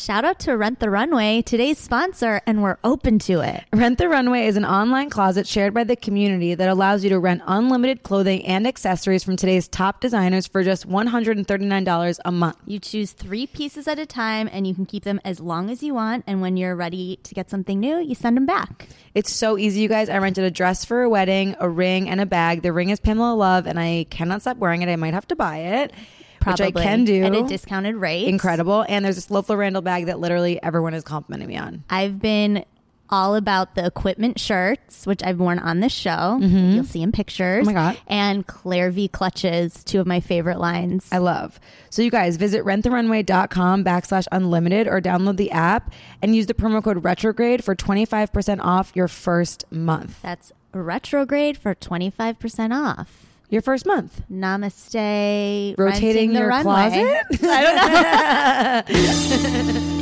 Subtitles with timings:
[0.00, 3.64] Shout out to Rent the Runway, today's sponsor, and we're open to it.
[3.70, 7.18] Rent the Runway is an online closet shared by the community that allows you to
[7.18, 12.56] rent unlimited clothing and accessories from today's top designers for just $139 a month.
[12.64, 15.82] You choose three pieces at a time, and you can keep them as long as
[15.82, 16.24] you want.
[16.26, 18.88] And when you're ready to get something new, you send them back.
[19.14, 20.08] It's so easy, you guys.
[20.08, 22.62] I rented a dress for a wedding, a ring, and a bag.
[22.62, 24.88] The ring is Pamela Love, and I cannot stop wearing it.
[24.88, 25.92] I might have to buy it.
[26.40, 28.26] Probably which I can do at a discounted rate.
[28.26, 28.84] Incredible.
[28.88, 31.84] And there's this Loeffler Randall bag that literally everyone is complimenting me on.
[31.90, 32.64] I've been
[33.10, 36.38] all about the equipment shirts, which I've worn on this show.
[36.40, 37.66] You'll see in pictures.
[37.66, 37.76] Mm-hmm.
[37.76, 38.00] Oh my God.
[38.06, 41.08] And Clare V clutches, two of my favorite lines.
[41.10, 41.58] I love.
[41.90, 46.82] So you guys visit renttherunway.com backslash unlimited or download the app and use the promo
[46.82, 50.22] code retrograde for 25% off your first month.
[50.22, 53.29] That's retrograde for 25% off.
[53.50, 54.22] Your first month.
[54.30, 55.74] Namaste.
[55.76, 56.62] Rotating the your runway.
[56.62, 57.24] closet?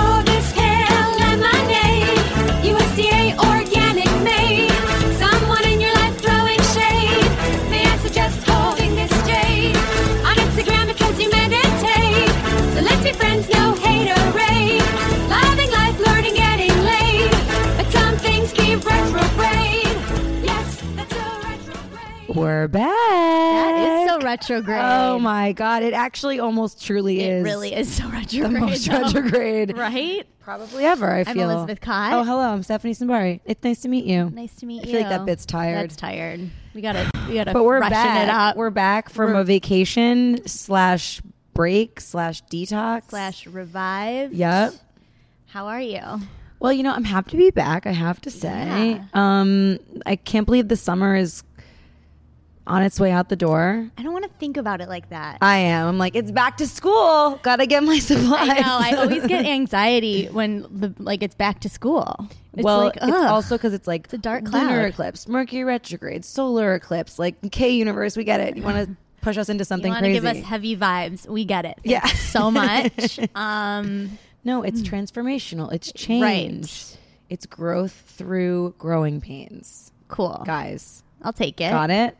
[0.00, 2.18] Oh, this kale lemonade,
[2.62, 3.57] USDA organic
[22.38, 22.88] We're back.
[22.88, 24.80] That is so retrograde.
[24.80, 25.82] Oh my God.
[25.82, 27.44] It actually almost truly It is.
[27.44, 28.60] really is so the retrograde.
[28.60, 29.02] most though.
[29.02, 29.76] retrograde.
[29.76, 30.26] Right?
[30.40, 31.50] Probably ever, I I'm feel.
[31.50, 32.14] Elizabeth Kai.
[32.14, 32.40] Oh, hello.
[32.52, 33.40] I'm Stephanie Simbari.
[33.44, 34.30] It's nice to meet you.
[34.30, 34.88] Nice to meet I you.
[34.88, 35.76] I feel like that bit's tired.
[35.90, 36.48] That's tired.
[36.74, 37.52] We gotta, we gotta.
[37.52, 38.22] but we're back.
[38.28, 38.56] it up.
[38.56, 41.20] We're back from We're- a vacation slash
[41.54, 44.32] break slash detox slash revive.
[44.32, 44.74] Yep.
[45.48, 46.00] How are you?
[46.60, 47.86] Well, you know, I'm happy to be back.
[47.86, 49.04] I have to say, Yeah.
[49.14, 51.42] um, I can't believe the summer is
[52.68, 53.90] on its way out the door.
[53.96, 55.38] I don't want to think about it like that.
[55.40, 55.86] I am.
[55.88, 57.40] I'm like, it's back to school.
[57.42, 58.50] Gotta get my supplies.
[58.50, 58.78] I know.
[58.80, 62.28] I always get anxiety when the like it's back to school.
[62.54, 66.24] It's well, like, it's also because it's like It's a dark lunar eclipse, Mercury retrograde,
[66.24, 68.16] solar eclipse, like K universe.
[68.16, 68.56] We get it.
[68.56, 69.88] You want to push us into something?
[69.88, 70.20] you want to crazy?
[70.20, 71.28] give us heavy vibes.
[71.28, 71.78] We get it.
[71.84, 72.06] Yeah.
[72.06, 73.18] So much.
[73.34, 75.72] um, no, it's transformational.
[75.72, 76.94] It's change.
[77.28, 80.42] It's growth through growing pains, cool.
[80.46, 81.02] guys.
[81.22, 81.70] I'll take it.
[81.70, 82.16] Got it.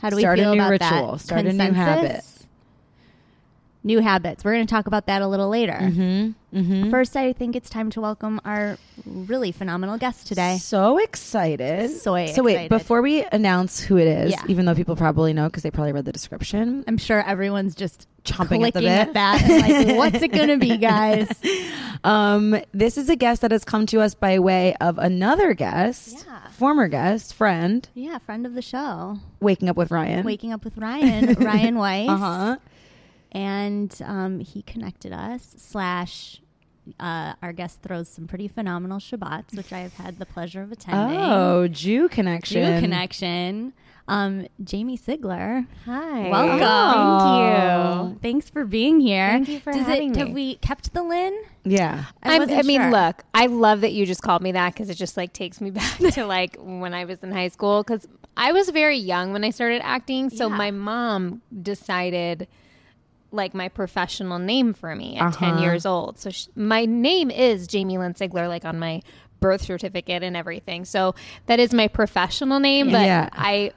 [0.00, 1.12] How do we Start a feel new about ritual.
[1.12, 1.20] that?
[1.20, 2.24] Start a new habit.
[3.84, 4.44] New habits.
[4.44, 5.72] We're going to talk about that a little later.
[5.80, 6.58] Mm-hmm.
[6.58, 6.90] Mm-hmm.
[6.90, 8.76] First, I think it's time to welcome our
[9.06, 10.58] really phenomenal guest today.
[10.58, 11.90] So excited.
[11.92, 12.34] So excited.
[12.34, 14.42] So wait, before we announce who it is, Yeah.
[14.48, 18.08] even though people probably know because they probably read the description, I'm sure everyone's just
[18.24, 18.88] Chomping at the bit.
[18.88, 19.42] at that.
[19.42, 21.30] And like, what's it going to be, guys?
[22.04, 26.26] um, this is a guest that has come to us by way of another guest,
[26.26, 26.37] Yeah.
[26.58, 29.18] Former guest, friend, Yeah, friend of the show.
[29.40, 30.24] waking up with Ryan.
[30.26, 32.08] Waking up with Ryan, Ryan Weiss.
[32.10, 32.56] Uh huh.
[33.32, 36.40] and um, he connected us slash
[36.98, 40.72] uh, our guest throws some pretty phenomenal shabbats which i have had the pleasure of
[40.72, 42.74] attending Oh, Jew connection.
[42.76, 43.74] Jew connection
[44.08, 46.28] um, jamie sigler Hi.
[46.30, 47.98] welcome Oh.
[48.02, 48.18] Thank you.
[48.22, 50.18] thanks for being here Thank you for Does having it, me.
[50.20, 52.04] have we kept the lynn Yeah.
[52.22, 52.90] I, I'm- wasn't I mean, sure.
[52.90, 55.70] look, I love that you just called me that because it just like takes me
[55.80, 59.44] back to like when I was in high school because I was very young when
[59.44, 60.30] I started acting.
[60.30, 60.56] So Yeah.
[60.56, 62.48] my mom decided
[63.30, 65.62] like my professional name for me at 10 Uh-huh.
[65.62, 66.18] years old.
[66.18, 69.02] So sh- my name is Jamie Lynn Sigler, like on my
[69.40, 70.84] birth certificate and everything.
[70.86, 71.14] So
[71.46, 73.28] that is my professional name, but Yeah.
[73.32, 73.72] I.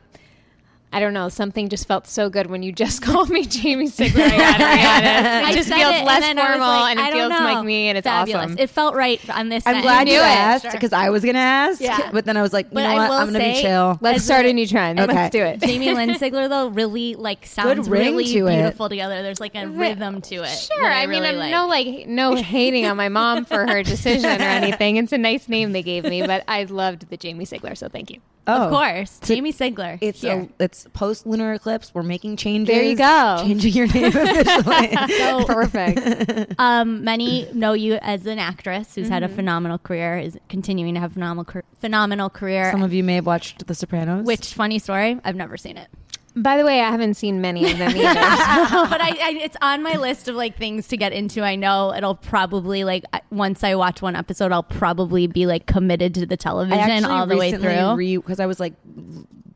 [0.93, 1.29] I don't know.
[1.29, 4.23] Something just felt so good when you just called me Jamie Sigler.
[4.25, 5.45] I had it, I it.
[5.45, 7.39] I just feels it, less then I was formal like, and it feels know.
[7.39, 8.43] like me and it's Fabulous.
[8.45, 8.57] awesome.
[8.59, 9.65] It felt right on this.
[9.65, 9.83] I'm end.
[9.83, 10.23] glad knew you it.
[10.23, 10.71] asked Sure.
[10.71, 12.09] because I was gonna ask, Yeah.
[12.11, 13.09] but then I was like, you But know I what?
[13.09, 13.97] will I'm gonna be chill.
[14.01, 14.99] Let's start a- a new trend.
[14.99, 15.13] Okay.
[15.13, 15.61] Let's do it.
[15.61, 18.55] Jamie Lynn Sigler though really like sounds really to it.
[18.57, 19.21] beautiful together.
[19.23, 20.47] There's like a rhythm to it.
[20.49, 20.81] Sure.
[20.81, 24.25] that I, mean, really I'm no like no hating on my mom for her decision
[24.25, 24.97] or anything.
[24.97, 28.11] It's a nice name they gave me, but I loved the Jamie Sigler, so thank
[28.11, 28.19] you.
[28.47, 29.99] Oh, Of course, Jamie Sigler.
[30.01, 30.49] It's here.
[30.59, 31.93] a, it's post lunar eclipse.
[31.93, 32.73] We're making changes.
[32.73, 33.37] There you go.
[33.43, 34.95] Changing your name officially.
[35.17, 36.55] so Perfect.
[36.59, 39.35] um, many know you as an actress who's had a Mm-hmm.
[39.35, 41.45] phenomenal career, is continuing to have phenomenal
[41.79, 42.71] phenomenal career.
[42.71, 44.25] Some of you may have watched The Sopranos.
[44.25, 45.87] which funny story, I've never seen it,
[46.35, 48.03] By the way, I haven't seen many of them either.
[48.03, 51.41] but I, I it's on my list of like things to get into.
[51.41, 56.13] I know it'll probably like once I watch one episode, I'll probably be like committed
[56.15, 57.95] to the television all the way recently through.
[57.95, 58.73] re because I was like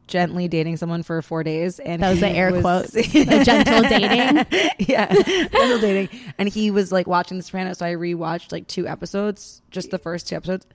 [0.08, 3.82] gently dating someone for four days, and that was he the air quotes, a gentle
[3.84, 4.46] dating.
[4.88, 8.88] yeah, gentle dating, and he was like watching The Sopranos, so I rewatched like two
[8.88, 10.66] episodes, just the first two episodes.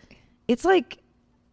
[0.49, 0.99] It's like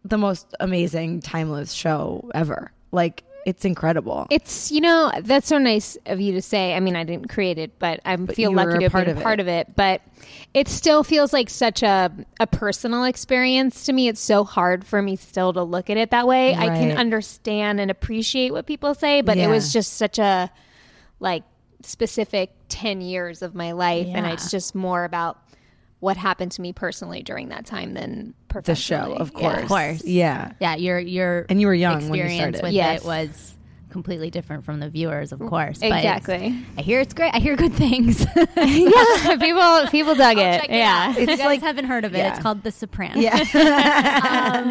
[0.04, 2.72] the most amazing, timeless show ever.
[2.92, 4.28] Like it's incredible.
[4.30, 6.76] It's you know that's so nice of you to say.
[6.76, 9.12] I mean, I didn't create it, but I feel you lucky to have part been
[9.12, 9.24] of a it.
[9.24, 9.74] part of it.
[9.74, 10.02] But
[10.54, 12.12] it still feels like such a
[12.42, 14.10] a personal experience to me.
[14.10, 16.56] It's so hard for me still to look at it that way.
[16.56, 20.52] I can understand and appreciate what people say, but it was just such a
[21.22, 21.44] like
[21.84, 25.40] specific ten years of my life, and it's just more about
[26.00, 28.34] what happened to me personally during that time than
[28.64, 29.40] the show, of Yeah.
[29.40, 29.62] course.
[29.64, 30.04] Of course.
[30.04, 30.52] Yeah.
[30.60, 32.64] Yeah, your your And you were young when you experience started.
[32.64, 33.02] with Yes.
[33.02, 33.54] it was
[33.90, 35.80] completely different from the viewers, of course.
[35.80, 36.56] but Exactly.
[36.78, 37.34] I hear it's great.
[37.34, 38.24] I hear good things.
[38.36, 38.46] yeah,
[39.40, 40.62] people people dug it.
[40.62, 41.08] Check it yeah.
[41.10, 41.18] out.
[41.18, 42.20] If you It's guys like- haven't heard of it.
[42.20, 42.34] yeah.
[42.34, 43.24] It's called The Sopranos.
[43.24, 43.44] Yeah.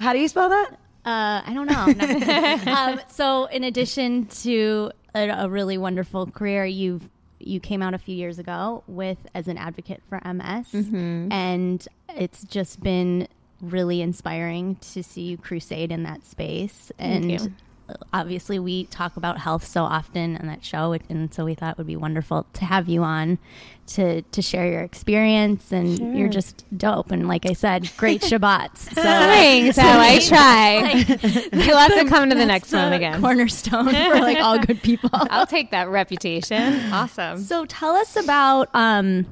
[0.00, 0.72] How do you spell that?
[1.04, 2.72] Uh, I don't know.
[2.72, 7.08] Um, so, in addition to a, a really wonderful career, you've
[7.46, 11.32] you came out a few years ago with as an advocate for MS, Mm-hmm.
[11.32, 13.28] and it's just been
[13.60, 16.90] really inspiring to see you crusade in that space.
[16.98, 17.30] And
[18.12, 21.78] obviously, we talk about health so often on that show, and so we thought it
[21.78, 23.38] would be wonderful to have you on
[23.88, 25.72] to to share your experience.
[25.72, 28.88] And you're just dope, and like I said, great Shabbats.
[28.92, 29.02] So.
[29.02, 29.76] Thanks.
[29.76, 31.64] So I try.
[31.64, 33.20] You'll have to come to the next That's one the again.
[33.20, 35.10] Cornerstone for like all good people.
[35.12, 36.92] I'll take that reputation.
[36.92, 37.38] Awesome.
[37.38, 39.26] So tell us about um,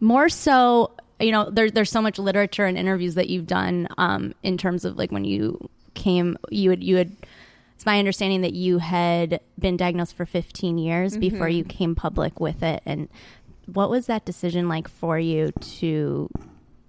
[0.00, 0.92] more so.
[1.20, 4.84] You know, there's there's so much literature and interviews that you've done um, in terms
[4.84, 7.12] of like when you came, you had you had.
[7.76, 12.38] It's my understanding that you had been diagnosed for 15 years before you came public
[12.38, 13.08] with it, and
[13.66, 16.28] what was that decision like for you to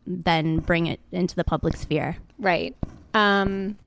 [0.05, 2.17] then bring it into the public sphere?
[2.39, 2.75] Right.
[3.13, 3.77] Um,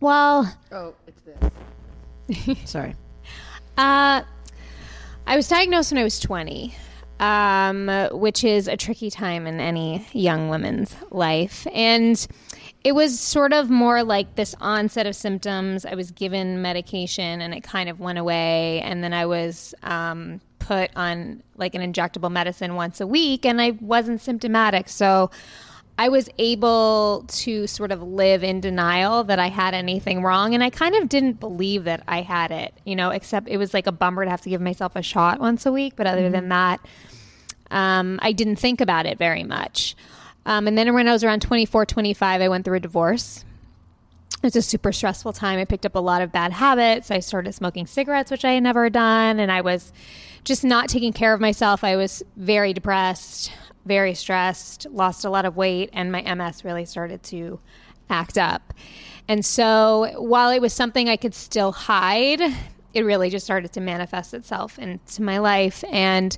[0.00, 2.58] well, Oh, it's this.
[2.70, 2.94] Sorry.
[3.76, 4.22] uh,
[5.26, 6.74] I was diagnosed when I was 20,
[7.20, 11.66] um, which is a tricky time in any young woman's life.
[11.72, 12.26] And
[12.82, 15.86] it was sort of more like this onset of symptoms.
[15.86, 18.80] I was given medication and it kind of went away.
[18.80, 23.60] And then I was um, put on like an injectable medicine once a week and
[23.60, 24.88] I wasn't symptomatic.
[24.88, 25.30] So
[25.98, 30.54] I was able to sort of live in denial that I had anything wrong.
[30.54, 33.74] And I kind of didn't believe that I had it, you know, except it was
[33.74, 35.94] like a bummer to have to give myself a shot once a week.
[35.96, 36.80] But other than that,
[37.70, 39.94] um, I didn't think about it very much.
[40.46, 43.44] Um, and then when I was around 24, 25, I went through a divorce.
[44.36, 45.58] It was a super stressful time.
[45.58, 47.10] I picked up a lot of bad habits.
[47.10, 49.38] I started smoking cigarettes, which I had never done.
[49.38, 49.92] And I was
[50.44, 51.84] just not taking care of myself.
[51.84, 53.52] I was very depressed,
[53.84, 57.60] very stressed, lost a lot of weight, and my MS really started to
[58.10, 58.74] act up.
[59.28, 62.40] And so while it was something I could still hide,
[62.94, 65.82] it really just started to manifest itself into my life.
[65.90, 66.36] And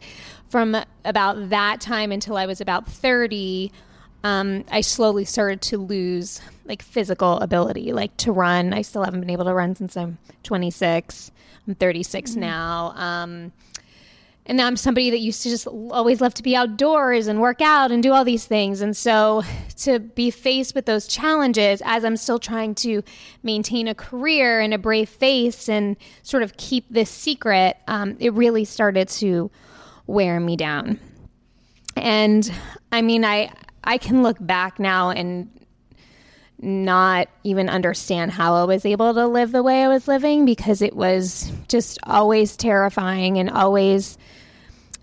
[0.48, 3.72] from about that time until I was about 30,
[4.22, 8.72] um, I slowly started to lose like physical ability, like to run.
[8.72, 11.32] I still haven't been able to run since I'm 26.
[11.66, 12.92] I'm 36 now.
[12.96, 13.52] Um,
[14.46, 17.90] and I'm somebody that used to just always love to be outdoors and work out
[17.90, 18.82] and do all these things.
[18.82, 19.42] And so
[19.78, 23.02] to be faced with those challenges as I'm still trying to
[23.42, 28.32] maintain a career and a brave face and sort of keep this secret, um, it
[28.34, 29.50] really started to
[30.06, 30.98] wear me down.
[31.96, 32.52] And
[32.92, 33.50] I mean, I
[33.84, 35.48] I can look back now and
[36.60, 40.82] not even understand how I was able to live the way I was living because
[40.82, 44.16] it was just always terrifying and always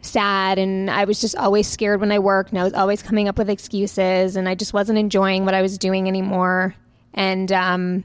[0.01, 0.57] sad.
[0.57, 3.37] And I was just always scared when I worked and I was always coming up
[3.37, 6.75] with excuses and I just wasn't enjoying what I was doing anymore.
[7.13, 8.03] And um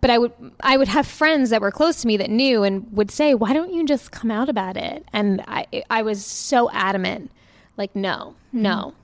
[0.00, 2.92] but I would I would have friends that were close to me that knew and
[2.92, 5.06] would say why don't you just come out about it?
[5.12, 7.30] And I I was so adamant
[7.76, 8.94] like no no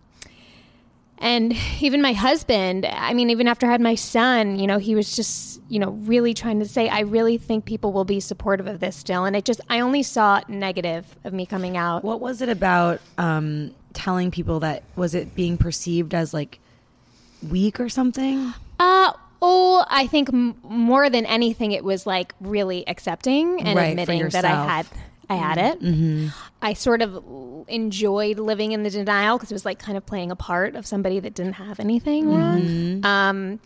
[1.20, 4.94] and even my husband, I mean, even after I had my son, you know, he
[4.94, 8.66] was just, you know, really trying to say, I really think people will be supportive
[8.66, 9.24] of this still.
[9.24, 12.04] And it just, I only saw negative of me coming out.
[12.04, 14.82] What was it about um, telling people that?
[14.96, 16.60] Was it being perceived as like
[17.48, 18.52] weak or something?
[18.78, 23.88] Uh, oh, I think m- more than anything, it was like really accepting and Right,
[23.90, 24.86] admitting that I had,
[25.28, 25.80] I had it.
[25.80, 26.28] Mm-hmm.
[26.62, 27.22] I sort of
[27.68, 30.86] enjoyed living in the denial because it was like kind of playing a part of
[30.86, 33.04] somebody that didn't have anything wrong.
[33.04, 33.60] Um,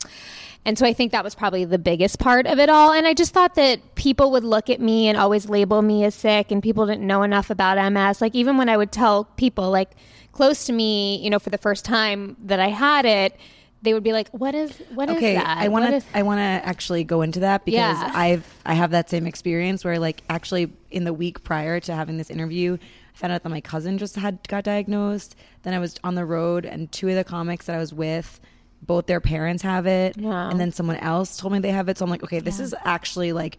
[0.65, 2.93] and so I think that was probably the biggest part of it all.
[2.93, 6.15] And I just thought that people would look at me and always label me as
[6.15, 8.21] sick, and people didn't know enough about MS.
[8.21, 9.91] Like, even when I would tell people, like,
[10.31, 13.37] close to me, you know, for the first time that I had it,
[13.83, 16.23] they would be like, "What is what is okay that?" i want to is-" i
[16.23, 18.11] want to actually go into that because Yeah.
[18.15, 22.17] i've i have that same experience where like actually in the week prior to having
[22.17, 25.35] this interview i found out that my cousin just had got diagnosed
[25.65, 28.41] then i was on the road and two of the comics that i was with
[28.85, 30.51] both their parents have it, Wow.
[30.51, 31.97] and then someone else told me they have it.
[31.99, 33.59] So I'm like, okay, this is actually like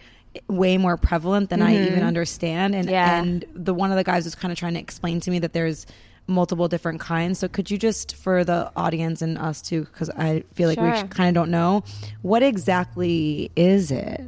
[0.50, 2.76] way more prevalent than I even understand.
[2.76, 2.92] And Mm-hmm.
[2.94, 3.22] Yeah.
[3.22, 5.54] and the one of the guys was kind of trying to explain to me that
[5.54, 5.86] there's
[6.28, 7.40] multiple different kinds.
[7.40, 11.08] So could you just for the audience and us too, because I feel like we
[11.10, 11.84] kind of don't know
[12.22, 14.22] what exactly is it?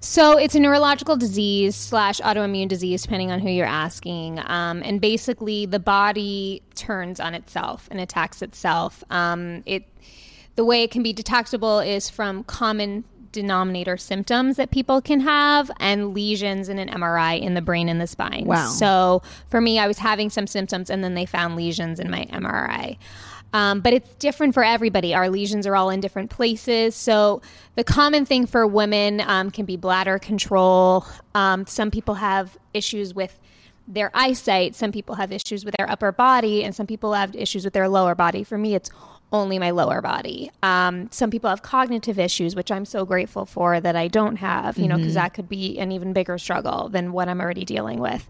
[0.00, 4.38] So it's a neurological disease slash autoimmune disease, depending on who you're asking.
[4.46, 9.02] Um, and basically, the body turns on itself and attacks itself.
[9.10, 9.84] Um, it
[10.54, 13.04] the way it can be detectable is from common
[13.36, 18.00] denominator symptoms that people can have and lesions in an MRI in the brain and
[18.00, 18.46] the spine.
[18.46, 18.68] Wow.
[18.68, 22.24] So for me, I was having some symptoms and then they found lesions in my
[22.32, 22.96] MRI.
[23.52, 25.14] Um, but it's different for everybody.
[25.14, 26.94] Our lesions are all in different places.
[26.94, 27.42] So
[27.74, 31.06] the common thing for women um, can be bladder control.
[31.34, 33.38] Um, some people have issues with
[33.86, 34.74] their eyesight.
[34.74, 37.88] Some people have issues with their upper body, and some people have issues with their
[37.88, 38.44] lower body.
[38.44, 38.90] For me, it's
[39.32, 40.50] only my lower body.
[40.62, 44.78] Um, some people have cognitive issues, which I'm so grateful for that I don't have,
[44.78, 47.98] you know, because that could be an even bigger struggle than what I'm already dealing
[47.98, 48.28] with.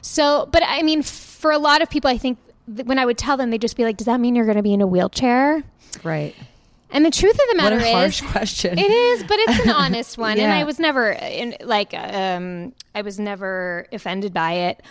[0.00, 3.36] So, but I mean, for a lot of people, I think when I would tell
[3.36, 5.62] them, they'd just be like, "Does that mean you're going to be in a wheelchair?"
[6.02, 6.34] Right.
[6.90, 8.78] And the truth of the What matter a harsh is, question.
[8.78, 13.02] it is, but it's an honest one, and I was never in like um, I
[13.02, 14.82] was never offended by it.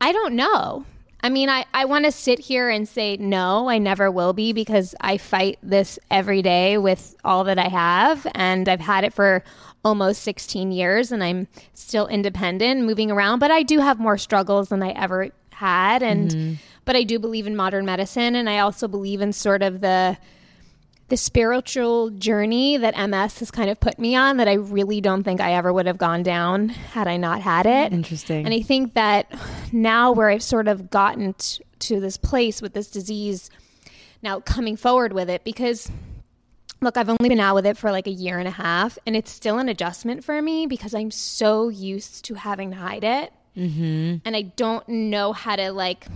[0.00, 0.84] I don't know.
[1.24, 4.52] I mean, I, I want to sit here and say no, I never will be
[4.52, 9.14] because I fight this every day with all that I have, and I've had it
[9.14, 9.42] for
[9.86, 13.38] almost 16 years, and I'm still independent, moving around.
[13.38, 16.54] But I do have more struggles than I ever had, and mm-hmm.
[16.84, 20.18] but I do believe in modern medicine, and I also believe in sort of the
[21.08, 25.22] the spiritual journey that MS has kind of put me on that I really don't
[25.22, 27.92] think I ever would have gone down had I not had it.
[27.92, 28.46] Interesting.
[28.46, 29.30] And I think that
[29.70, 33.50] now where I've sort of gotten t- to this place with this disease,
[34.22, 35.90] now coming forward with it, because
[36.80, 39.14] look, I've only been out with it for like a year and a half, and
[39.14, 43.32] it's still an adjustment for me because I'm so used to having to hide it.
[43.56, 44.16] Mm-hmm.
[44.24, 46.06] And I don't know how to like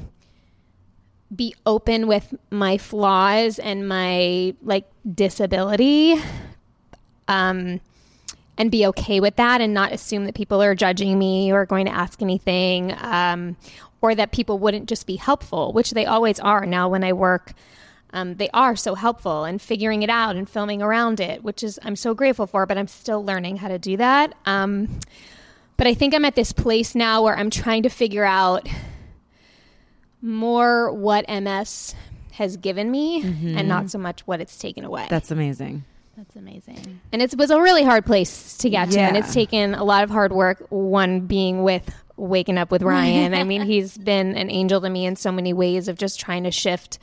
[1.35, 6.14] be open with my flaws and my like disability
[7.26, 7.80] um
[8.56, 11.87] and be okay with that and not assume that people are judging me or going
[11.87, 13.56] to ask anything um
[14.00, 16.64] or that people wouldn't just be helpful which they always are.
[16.64, 17.52] Now when i work
[18.11, 21.78] um, they are so helpful and figuring it out and filming around it which is
[21.82, 24.35] i'm so grateful for but i'm still learning how to do that.
[24.47, 25.00] Um,
[25.76, 28.66] but i think i'm at this place now where i'm trying to figure out
[30.22, 31.94] more what ms
[32.32, 33.88] has given me and not mm-hmm.
[33.88, 35.84] so much what it's taken away That's amazing.
[36.16, 37.00] That's amazing.
[37.12, 40.02] and it was a really hard place to get to and it's taken a lot
[40.02, 44.50] of hard work one being with waking up with ryan i mean he's been an
[44.50, 46.98] angel to me in so many ways of just trying to shift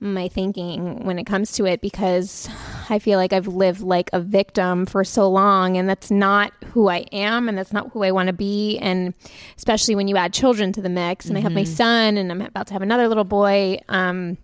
[0.00, 2.48] my thinking when it comes to it because
[2.88, 6.88] i feel like i've lived like a victim for so long and that's not who
[6.88, 8.78] i am and that's not who i want to be.
[8.78, 9.12] And
[9.56, 12.40] especially when you add children to the mix and i have my son and i'm
[12.42, 14.38] about to have another little boy um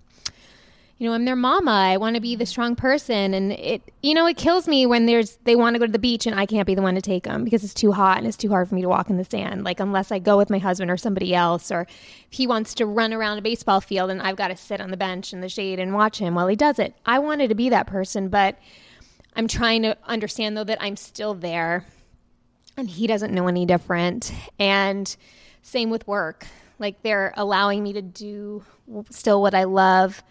[1.04, 1.70] you know, I'm their mama.
[1.70, 2.48] I want to be the mm.
[2.48, 5.84] strong person, and it, you know, it kills me when there's they want to go
[5.84, 7.92] to the beach and I can't be the one to take them because it's too
[7.92, 9.64] hot and it's too hard for me to walk in the sand.
[9.64, 12.86] Like unless I go with my husband or somebody else, or if he wants to
[12.86, 15.48] run around a baseball field and I've got to sit on the bench in the
[15.50, 16.94] shade and watch him while he does it.
[17.04, 18.58] I wanted to be that person, but
[19.36, 21.84] I'm trying to understand though that I'm still there,
[22.78, 24.32] and he doesn't know any different.
[24.58, 25.14] And
[25.60, 26.46] same with work.
[26.78, 28.64] Like they're allowing me to do
[29.10, 30.22] still what I love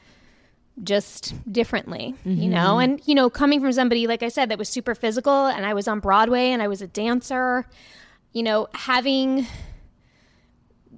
[0.81, 2.79] just differently, you know?
[2.79, 5.73] And, you know, coming from somebody, like I said, that was super physical and I
[5.73, 7.67] was on Broadway and I was a dancer,
[8.31, 9.45] you know, having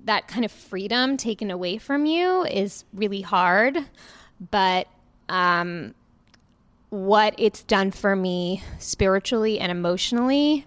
[0.06, 3.78] that kind of freedom taken away from you is really hard.
[4.52, 4.88] But,
[5.28, 5.94] um,
[6.90, 10.66] what it's done for me spiritually and emotionally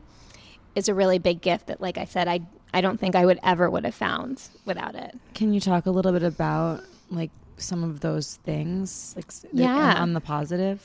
[0.75, 2.41] is a really big gift that, like I said, I,
[2.75, 5.17] I don't think I would ever would have found without it.
[5.35, 9.95] Can you talk a little bit about like some of those things, like Yeah.
[10.01, 10.81] on the positive?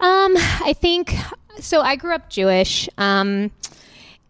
[0.00, 1.14] Um, I think
[1.60, 1.80] so.
[1.80, 3.50] I grew up Jewish, um,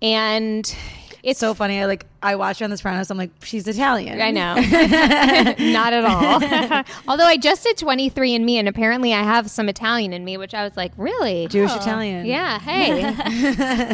[0.02, 0.74] and
[1.22, 1.80] it's so funny.
[1.80, 3.10] I like I watched her on The Sopranos.
[3.10, 4.20] I'm like, she's Italian.
[4.20, 4.54] I know,
[5.72, 6.84] not at all.
[7.08, 10.36] Although I just did 23 and Me, and apparently I have some Italian in me,
[10.36, 11.46] which I was like, really?
[11.48, 12.26] Jewish Italian.
[12.26, 12.58] Yeah.
[12.58, 13.02] Hey.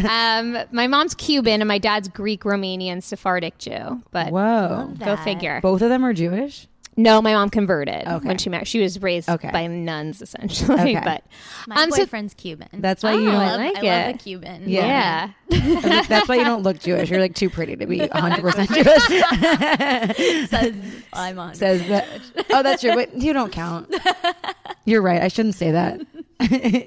[0.08, 4.02] um, my mom's Cuban and my dad's Greek, Romanian, Sephardic Jew.
[4.10, 4.92] But Whoa.
[4.98, 5.60] go figure.
[5.62, 6.66] Both of them are Jewish.
[6.98, 8.26] No, my mom converted Okay.
[8.26, 8.66] when she married.
[8.66, 9.50] She was raised Okay.
[9.52, 11.00] by nuns essentially, Okay.
[11.04, 11.22] but
[11.68, 12.68] My Um, so- boyfriend's Cuban.
[12.74, 13.40] That's why Oh, you I don't.
[13.40, 13.88] love, like it.
[13.88, 14.62] I love a Cuban.
[14.66, 15.28] Yeah.
[15.48, 16.02] yeah.
[16.08, 17.08] That's why you don't look Jewish.
[17.08, 20.48] You're like too pretty to be 100 percent Jewish.
[20.48, 20.74] Says
[21.12, 21.54] I'm on.
[21.54, 22.06] Says that.
[22.50, 22.94] Oh, that's true.
[22.94, 23.94] But you don't count.
[24.84, 25.22] You're right.
[25.22, 26.00] I shouldn't say that.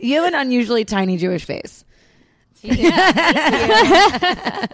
[0.03, 1.85] you have an unusually tiny Jewish face.
[2.63, 4.67] I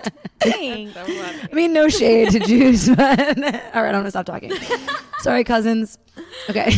[1.53, 4.51] mean, no shade to Jews, but all right, I'm gonna stop talking.
[5.19, 5.97] Sorry, cousins.
[6.49, 6.65] Okay.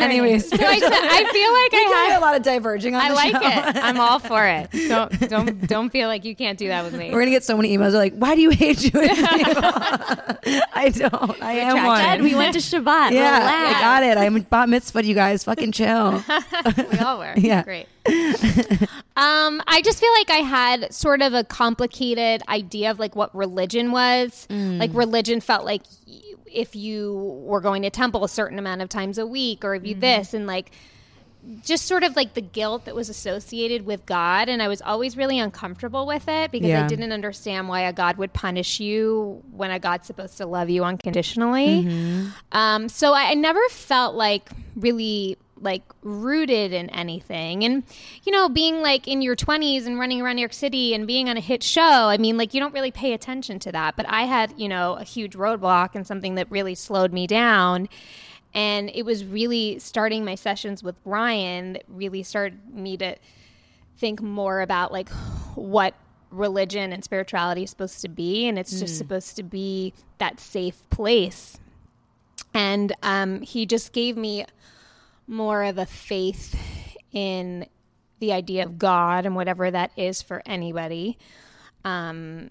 [0.00, 3.00] Anyways, So I, I feel like I had a lot of diverging on.
[3.02, 3.40] I like show.
[3.42, 3.76] it.
[3.76, 4.70] I'm all for it.
[4.88, 7.10] Don't don't don't feel like you can't do that with me.
[7.10, 7.92] We're gonna get so many emails.
[7.92, 9.62] Like, "Why do you hate Jewish people?"
[10.74, 11.42] I don't.
[11.42, 12.00] I am one.
[12.00, 13.10] Ed, we went to Shabbat.
[13.12, 13.76] yeah, Relax.
[13.76, 14.16] I got it.
[14.18, 15.04] I'm bat mitzvah.
[15.04, 16.22] You guys, fucking chill.
[16.90, 17.34] we all were.
[17.36, 17.62] Yeah.
[17.64, 17.86] Great.
[19.16, 23.34] um, I just feel like I had sort of a complicated idea of like what
[23.34, 24.46] religion was.
[24.50, 25.82] Like religion felt like
[26.52, 27.14] if you
[27.44, 30.34] were going to temple a certain amount of times a week or if you this
[30.34, 30.70] and like
[31.64, 34.48] just sort of like the guilt that was associated with God.
[34.48, 36.84] And I was always really uncomfortable with it because Yeah.
[36.84, 40.68] I didn't understand why a God would punish you when a God's supposed to love
[40.68, 42.30] you unconditionally.
[42.52, 47.64] Um, so I, I never felt like really like rooted in anything.
[47.64, 47.82] And,
[48.24, 51.28] you know, being like in your 20s and running around New York City and being
[51.28, 53.96] on a hit show, I mean, like you don't really pay attention to that.
[53.96, 57.88] But I had, you know, a huge roadblock and something that really slowed me down.
[58.54, 63.16] And it was really starting my sessions with Ryan that really started me to
[63.98, 65.08] think more about like
[65.54, 65.94] what
[66.30, 70.88] religion and spirituality is supposed to be and it's just supposed to be that safe
[70.90, 71.58] place
[72.54, 74.44] and um, he just gave me
[75.28, 76.56] more of a faith
[77.12, 77.66] in
[78.20, 81.18] the idea of god and whatever that is for anybody
[81.84, 82.50] um,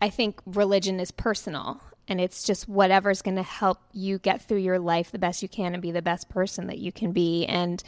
[0.00, 4.58] i think religion is personal and it's just whatever's going to help you get through
[4.58, 7.46] your life the best you can and be the best person that you can be
[7.46, 7.82] and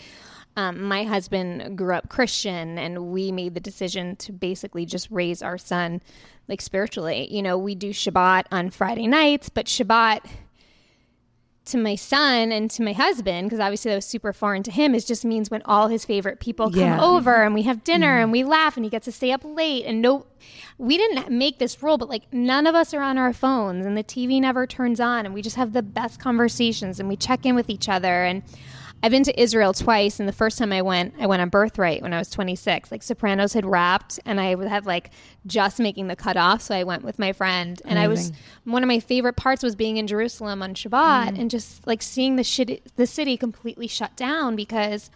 [0.57, 5.43] um, my husband grew up Christian, and we made the decision to basically just raise
[5.43, 6.01] our son
[6.49, 7.29] like spiritually.
[7.31, 10.25] You know, we do Shabbat on Friday nights, but Shabbat
[11.67, 14.95] to my son and to my husband, because obviously that was super foreign to him,
[14.95, 17.05] is just means when all his favorite people come Yeah.
[17.05, 18.33] over and we have dinner and mm-hmm.
[18.33, 19.85] we laugh and he gets to stay up late.
[19.85, 20.27] And no,
[20.79, 23.97] we didn't make this rule, but like none of us are on our phones and
[23.97, 27.45] the TV never turns on and we just have the best conversations and we check
[27.45, 28.25] in with each other.
[28.25, 28.43] And
[29.03, 32.03] I've been to Israel twice, and the first time I went, I went on Birthright
[32.03, 32.91] when I was 26.
[32.91, 35.11] Like Sopranos had wrapped, and I had like
[35.47, 37.81] just making the cutoff, so I went with my friend.
[37.85, 38.33] And I was
[38.65, 41.39] one of my favorite parts was being in Jerusalem on Shabbat mm.
[41.39, 45.11] and just like seeing the shit, the city completely shut down because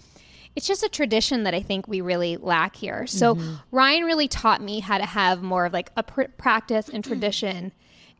[0.56, 3.06] it's just a tradition that I think we really lack here.
[3.06, 3.54] So mm-hmm.
[3.70, 7.06] Ryan really taught me how to have more of like a pr- practice and mm.
[7.08, 7.72] tradition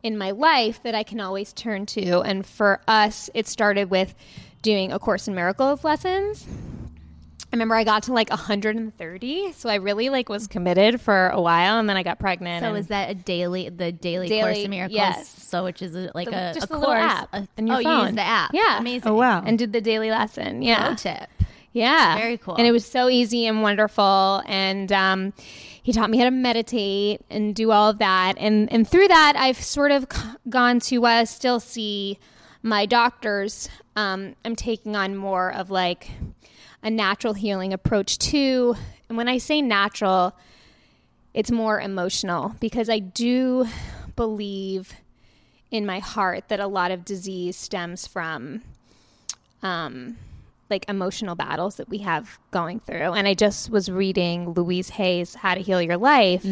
[0.03, 2.21] in my life that I can always turn to.
[2.21, 4.15] And for us, it started with
[4.61, 6.45] doing a course in miracles lessons.
[7.53, 11.41] I remember I got to like 130, so I really like was committed for a
[11.41, 12.63] while, and then I got pregnant.
[12.63, 14.95] So and is that a daily, the daily, Daily, course of miracles?
[14.95, 15.43] yes.
[15.49, 16.87] So which is a, like The- a, just a a course.
[16.87, 18.51] little app a- on your oh, you use the app.
[18.53, 18.79] Yeah.
[18.79, 19.09] amazing.
[19.11, 19.43] Oh wow.
[19.45, 20.61] and did the daily lesson.
[20.61, 21.29] Yeah, Pro tip.
[21.73, 22.55] yeah, Very cool.
[22.55, 24.41] And it was so easy and wonderful.
[24.45, 25.33] And um,
[25.83, 28.35] he taught me how to meditate and do all of that.
[28.37, 30.07] And and through that, I've sort of
[30.49, 32.17] gone to uh, still see
[32.63, 33.69] my doctors.
[33.95, 36.09] Um, I'm taking on more of like
[36.83, 38.75] a natural healing approach too.
[39.09, 40.35] And when I say natural,
[41.33, 43.67] it's more emotional because I do
[44.15, 44.93] believe
[45.69, 48.61] in my heart that a lot of disease stems from
[49.63, 50.17] um,
[50.69, 53.13] like emotional battles that we have going through.
[53.13, 56.43] And I just was reading Louise Hay's How to Heal Your Life,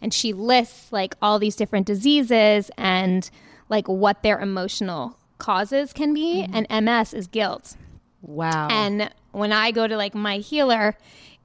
[0.00, 3.28] and she lists like all these different diseases and
[3.68, 6.46] like what their emotional causes can be.
[6.48, 6.66] Mm-hmm.
[6.70, 7.76] And MS is guilt.
[8.22, 8.68] wow.
[8.70, 10.96] And when I go to like my healer,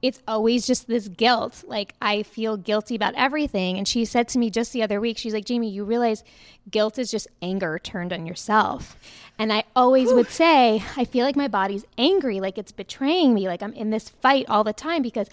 [0.02, 1.64] it's always just this guilt.
[1.66, 3.78] Like I feel guilty about everything.
[3.78, 6.22] And she said to me just the other week, she's like, Jamie, you realize
[6.70, 8.98] guilt is just anger turned on yourself.
[9.38, 13.48] And I always would say, I feel like my body's angry, like it's betraying me,
[13.48, 15.28] like I'm in this fight all the time because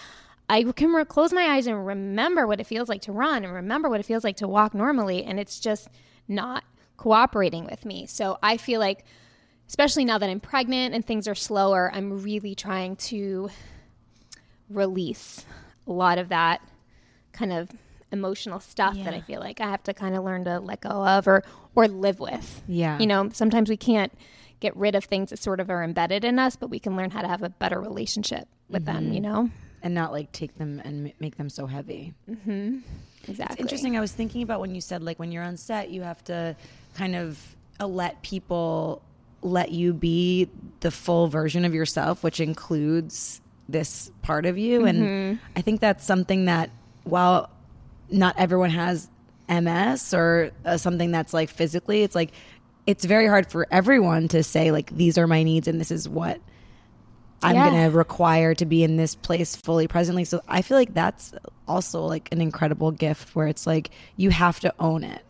[0.50, 3.54] I can re- close my eyes and remember what it feels like to run and
[3.54, 5.24] remember what it feels like to walk normally.
[5.24, 5.88] And it's just
[6.28, 6.64] not
[7.02, 8.06] cooperating with me.
[8.06, 9.04] So I feel like
[9.68, 13.50] especially now that I'm pregnant and things are slower, I'm really trying to
[14.70, 15.44] release
[15.88, 16.62] a lot of that
[17.32, 17.72] kind of
[18.12, 21.08] emotional stuff that I feel like I have to kind of learn to let go
[21.08, 21.42] of or
[21.74, 22.62] or live with.
[22.68, 23.00] Yeah.
[23.00, 24.14] You know, sometimes we can't
[24.60, 27.10] get rid of things that sort of are embedded in us, but we can learn
[27.10, 29.50] how to have a better relationship with them, you know?
[29.82, 32.14] and not like take them and m- make them so heavy.
[32.44, 32.82] Hmm.
[33.28, 33.54] Exactly.
[33.54, 33.98] It's interesting.
[33.98, 36.56] I was thinking about when you said like when you're on set, you have to
[36.96, 39.02] kind of uh, let people
[39.42, 40.48] let you be
[40.82, 44.86] the full version of yourself, which includes this part of you.
[44.86, 46.70] And I think that's something that
[47.04, 47.50] while
[48.10, 49.10] not everyone has
[49.50, 52.32] MS or uh, something that's like physically, it's like
[52.86, 56.08] it's very hard for everyone to say like these are my needs and this is
[56.10, 56.40] what
[57.44, 57.70] I'm Yeah.
[57.70, 60.26] going to require to be in this place fully presently.
[60.26, 61.34] So I feel like that's
[61.68, 65.24] also like an incredible gift where it's like you have to own it.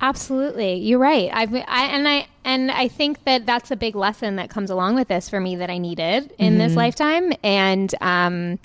[0.00, 1.30] Absolutely, you're right.
[1.32, 4.96] I've I, and I and I think that that's a big lesson that comes along
[4.96, 6.58] with this for me that I needed in Mm-hmm.
[6.58, 8.58] this lifetime, and um,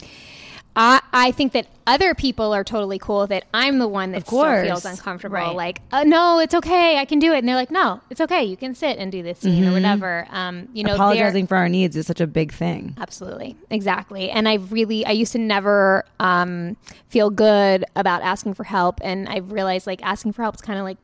[0.78, 3.46] I I think that other people are totally cool with it.
[3.54, 4.68] I'm the one that course.
[4.68, 5.34] feels uncomfortable.
[5.36, 5.56] Right.
[5.56, 8.44] Like, uh, no, it's okay, I can do it, and they're like, no, it's okay,
[8.44, 9.70] you can sit and do this scene Mm-hmm.
[9.70, 10.28] or whatever.
[10.30, 12.94] Um, you know, Apologizing for our needs is such a big thing.
[13.00, 13.56] Absolutely.
[13.70, 14.30] Exactly.
[14.30, 19.00] And I really, I used to never um, feel good about asking for help.
[19.02, 20.98] And I've realized like asking for help is kind of like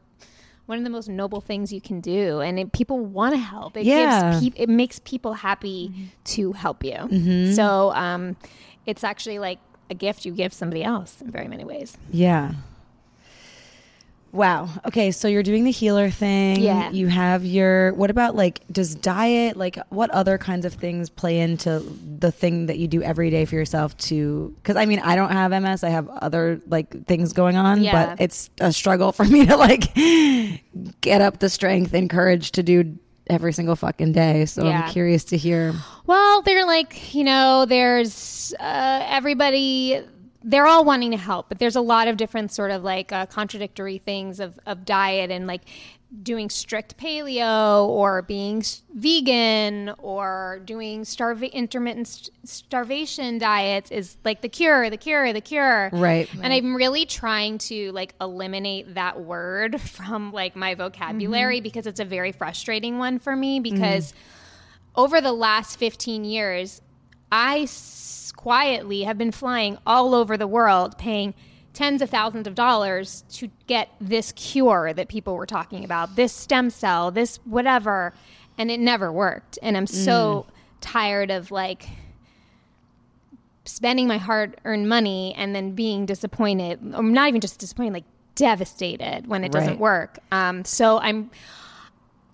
[0.65, 2.39] one of the most noble things you can do.
[2.41, 3.75] And it, people want to help.
[3.77, 4.39] It Yeah.
[4.39, 5.91] gives pe- it makes people happy
[6.25, 7.53] to help you.
[7.53, 8.35] So um,
[8.85, 11.97] it's actually like a gift you give somebody else in very many ways.
[12.11, 12.53] Yeah.
[14.31, 14.67] Wow.
[14.87, 16.59] Okay, so you're doing the healer thing.
[16.59, 16.89] Yeah.
[16.89, 21.39] You have your what about like does diet like what other kinds of things play
[21.39, 21.83] into
[22.17, 25.31] the thing that you do every day for yourself to cuz I mean I don't
[25.31, 28.07] have MS, I have other like things going on, Yeah.
[28.15, 29.93] but it's a struggle for me to like
[31.01, 34.45] get up the strength and courage to do every single fucking day.
[34.45, 34.83] So Yeah.
[34.85, 35.73] I'm curious to hear.
[36.05, 40.01] Well, they're like, you know, there's uh, everybody,
[40.43, 43.25] they're all wanting to help, but there's a lot of different sort of like uh,
[43.27, 45.61] contradictory things of, of diet and like
[46.21, 54.41] doing strict paleo or being vegan or doing starva- intermittent st- starvation diets is like
[54.41, 55.89] the cure, the cure, the cure.
[55.91, 56.29] Right.
[56.41, 61.63] And I'm really trying to like eliminate that word from like my vocabulary mm-hmm.
[61.63, 63.75] because it's a very frustrating one for me mm-hmm.
[63.75, 64.13] because
[64.95, 66.81] over the last 15 years,
[67.31, 71.33] I s- quietly have been flying all over the world paying
[71.73, 76.31] tens of thousands of dollars to get this cure that people were talking about, this
[76.31, 78.13] stem cell, this whatever,
[78.57, 79.57] and it never worked.
[79.61, 80.45] And I'm so
[80.81, 81.87] tired of like
[83.65, 88.05] spending my hard earned money and then being disappointed, or not even just disappointed, like
[88.35, 90.19] devastated when it doesn't work.
[90.31, 91.31] Um, so I'm,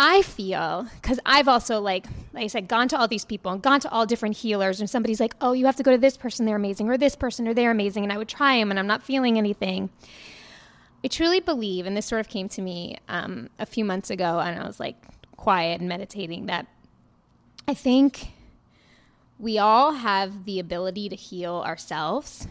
[0.02, 3.62] I feel because I've also like, like I said, gone to all these people and
[3.62, 6.16] gone to all different healers, and somebody's like, "Oh, you have to go to this
[6.16, 8.80] person; they're amazing, or this person, or they're amazing," and I would try them, and
[8.80, 9.90] I'm not feeling anything.
[11.04, 14.40] I truly believe, and this sort of came to me um, a few months ago,
[14.40, 14.96] and I was like
[15.36, 16.66] quiet and meditating that
[17.68, 18.32] I think
[19.38, 22.48] we all have the ability to heal ourselves.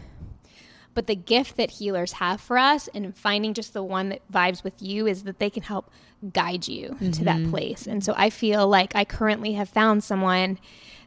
[0.99, 4.65] But the gift that healers have for us and finding just the one that vibes
[4.65, 5.89] with you is that they can help
[6.33, 7.87] guide you to that place.
[7.87, 10.59] And so I feel like I currently have found someone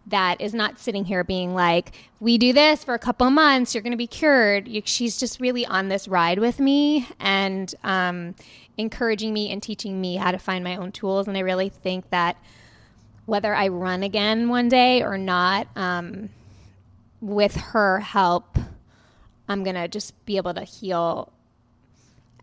[0.06, 3.74] that is not sitting here being like, we do this for a couple of months,
[3.74, 4.66] you're going to be cured.
[4.66, 8.34] You, she's just really on this ride with me and um,
[8.78, 11.28] encouraging me and teaching me how to find my own tools.
[11.28, 12.38] And I really think that
[13.26, 16.30] whether I run again one day or not, um,
[17.20, 18.56] with her help,
[19.52, 21.32] I'm gonna just be able to heal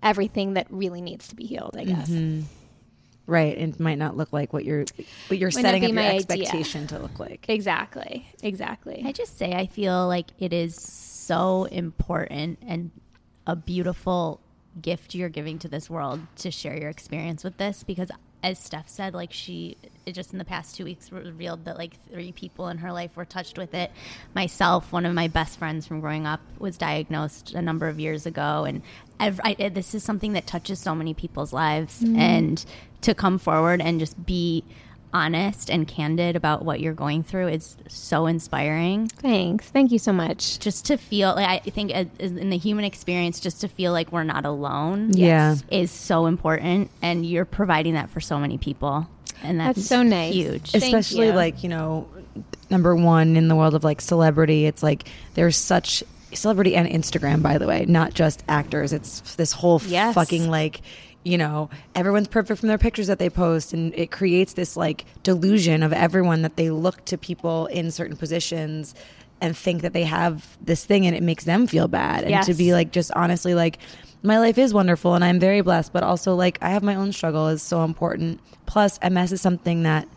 [0.01, 1.75] everything that really needs to be healed.
[1.77, 2.09] I guess.
[2.09, 2.43] Mm-hmm.
[3.25, 3.55] Right.
[3.57, 4.85] It might not look like what you're
[5.27, 6.19] what you're Might not setting be up your my idea.
[6.19, 7.45] expectation to look like.
[7.47, 8.27] Exactly.
[8.41, 9.03] Exactly.
[9.05, 12.89] I just say I feel like it is so important and
[13.45, 14.41] a beautiful
[14.81, 18.09] gift you're giving to this world to share your experience with this because
[18.41, 21.93] as Steph said, like she it just in the past two weeks revealed that like
[22.11, 23.91] three people in her life were touched with it.
[24.33, 28.25] Myself, one of my best friends from growing up, was diagnosed a number of years
[28.25, 28.81] ago, and
[29.19, 32.01] ev I, this is something that touches so many people's lives.
[32.01, 32.15] Mm-hmm.
[32.17, 32.65] And
[33.01, 34.63] to come forward and just be
[35.13, 39.67] honest and candid about what you're going through is so inspiring Thanks.
[39.69, 40.59] Thank you so much.
[40.59, 43.91] just to feel like I think as, as in the human experience, just to feel
[43.91, 45.55] like we're not alone, Yeah.
[45.71, 49.07] is so important, and you're providing that for so many people,
[49.43, 50.33] and that's, That's so nice.
[50.33, 50.75] huge.
[50.75, 51.33] Especially you.
[51.33, 52.07] like you know
[52.69, 57.41] number one in the world of like celebrity it's like there's such celebrity and instagram
[57.41, 60.13] by the way not just actors it's this whole Yes.
[60.13, 60.81] fucking like
[61.23, 65.05] you know everyone's perfect from their pictures that they post and it creates this like
[65.23, 68.95] delusion of everyone that they look to people in certain positions
[69.41, 72.53] and think that they have this thing and it makes them feel bad and to
[72.53, 73.79] be like just honestly like
[74.21, 77.11] my life is wonderful and I'm very blessed, but also like I have my own
[77.11, 78.39] struggle is so important.
[78.65, 80.07] Plus, MS is something that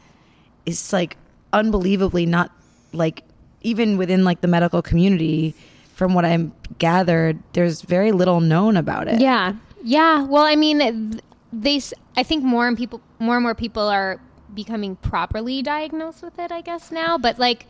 [0.67, 1.17] is like
[1.53, 2.51] unbelievably not
[2.93, 3.23] like
[3.63, 5.55] even within like the medical community.
[5.95, 9.21] From what I'm gathered, there's very little known about it.
[9.21, 9.55] Yeah.
[9.83, 10.23] Yeah.
[10.23, 11.21] Well, I mean,
[11.53, 11.81] they.
[12.17, 14.21] I think more and people, more and more people are
[14.55, 16.53] becoming properly diagnosed with it.
[16.53, 17.67] I guess now, but like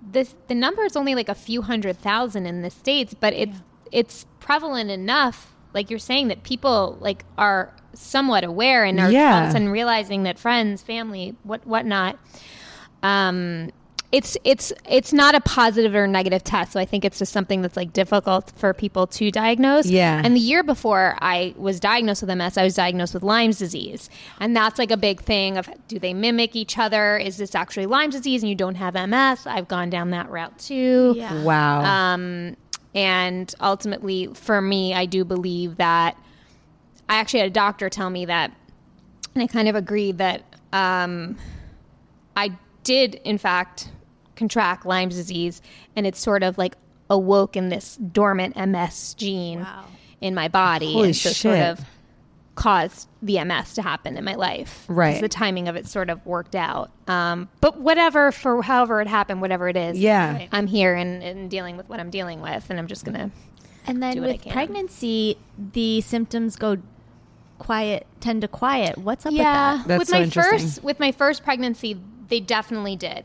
[0.00, 3.58] this, the number is only like a few hundred thousand in the states, but it's
[3.92, 5.52] it's prevalent enough.
[5.74, 9.34] Like you're saying that people like are somewhat aware and are Yeah.
[9.36, 12.18] all of a sudden realizing that friends, family, what whatnot.
[13.02, 13.70] Um,
[14.12, 16.72] it's it's it's not a positive or negative test.
[16.72, 19.86] So I think it's just something that's like difficult for people to diagnose.
[19.86, 20.22] Yeah.
[20.24, 24.08] And the year before I was diagnosed with MS, I was diagnosed with Lyme's disease,
[24.38, 27.16] and that's like a big thing of do they mimic each other?
[27.16, 29.46] Is this actually Lyme's disease and you don't have MS?
[29.46, 31.14] I've gone down that route too.
[31.16, 31.42] Yeah.
[31.42, 31.82] Wow.
[32.14, 32.56] Um,
[32.94, 36.16] and ultimately, for me, I do believe that
[37.08, 38.52] I actually had a doctor tell me that,
[39.34, 40.42] and I kind of agreed that
[40.72, 41.36] um,
[42.36, 43.90] I did, in fact,
[44.36, 45.60] contract Lyme's disease,
[45.96, 46.76] and it's sort of like
[47.10, 49.84] awoke in this dormant MS gene Wow.
[50.20, 51.80] in my body, Holy and so sort of
[52.54, 54.84] caused the MS to happen in my life.
[54.88, 55.20] Right.
[55.20, 56.90] the timing of it sort of worked out.
[57.06, 60.46] Um, but whatever, for however it happened, whatever it is, Yeah.
[60.52, 63.30] I'm here and, and dealing with what I'm dealing with, and I'm just gonna.
[63.86, 64.52] And then do what I with can.
[64.52, 65.36] pregnancy,
[65.72, 66.78] the symptoms go
[67.58, 68.98] quiet, tend to quiet.
[68.98, 69.88] What's up Yeah, with that?
[69.88, 70.58] That's with so my interesting.
[70.58, 73.24] first with my first pregnancy, they definitely did.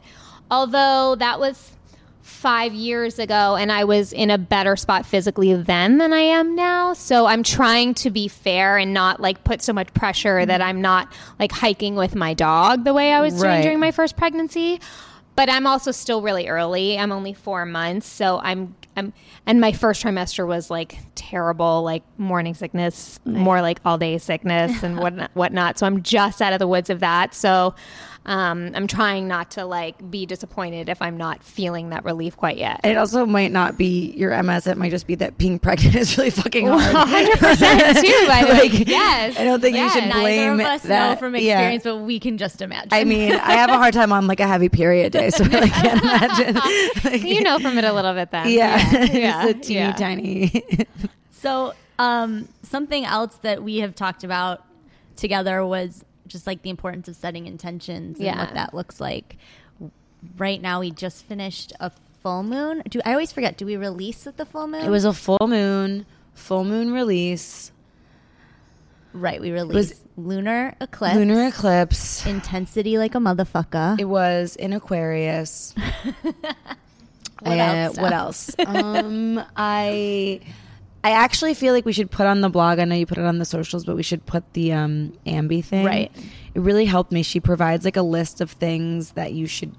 [0.51, 1.71] Although that was
[2.21, 6.55] five years ago, and I was in a better spot physically then than I am
[6.55, 6.93] now.
[6.93, 10.47] So I'm trying to be fair and not like put so much pressure mm-hmm.
[10.47, 13.53] that I'm not like hiking with my dog the way I was Right.
[13.53, 14.79] doing during my first pregnancy.
[15.35, 16.99] But I'm also still really early.
[16.99, 19.13] I'm only four months, so I'm I'm
[19.45, 24.83] and my first trimester was like terrible, like morning sickness, more like all day sickness
[24.83, 25.79] and whatnot, whatnot.
[25.79, 27.33] So I'm just out of the woods of that.
[27.33, 27.73] So
[28.25, 32.57] um, I'm trying not to like be disappointed if I'm not feeling that relief quite
[32.57, 32.81] yet.
[32.83, 34.67] it also might not be your MS.
[34.67, 36.81] It might just be that being pregnant is really fucking hard.
[36.95, 37.37] 100%
[38.01, 38.69] too, by the way.
[38.69, 39.37] Like, Yes.
[39.39, 39.93] I don't think you Yes.
[39.93, 41.09] should Neither blame of us that.
[41.09, 41.39] know from Yeah.
[41.59, 42.89] experience, but we can just imagine.
[42.91, 45.47] I mean, I have a hard time on like a heavy period day, so I
[45.47, 46.55] like, can't imagine.
[47.03, 48.49] Like, you know from it a little bit then.
[48.49, 49.47] yeah, Yeah.
[49.47, 49.91] it's a teeny Yeah.
[49.93, 50.63] tiny.
[51.31, 54.63] So, um, something else that we have talked about
[55.15, 58.37] together was just like the importance of setting intentions and Yeah.
[58.39, 59.37] what that looks like.
[60.37, 61.91] Right now, we just finished a
[62.21, 62.83] full moon.
[62.89, 63.57] Do I always forget?
[63.57, 64.85] Do we release at the full moon?
[64.85, 67.71] it was a full moon, full moon release,
[69.13, 69.41] right.
[69.41, 72.25] We released lunar eclipse, lunar eclipse.
[72.25, 73.99] intensity like a motherfucker.
[73.99, 75.73] It was in Aquarius.
[77.43, 78.13] What Uh, else, What Steph?
[78.13, 78.55] else?
[78.67, 80.41] um, I
[81.03, 82.77] I actually feel like we should put on the blog.
[82.79, 85.63] I know you put it on the socials, but we should put the um, Ambi
[85.63, 85.85] thing.
[85.85, 86.11] Right.
[86.53, 87.23] It really helped me.
[87.23, 89.73] She provides like a list of things that you should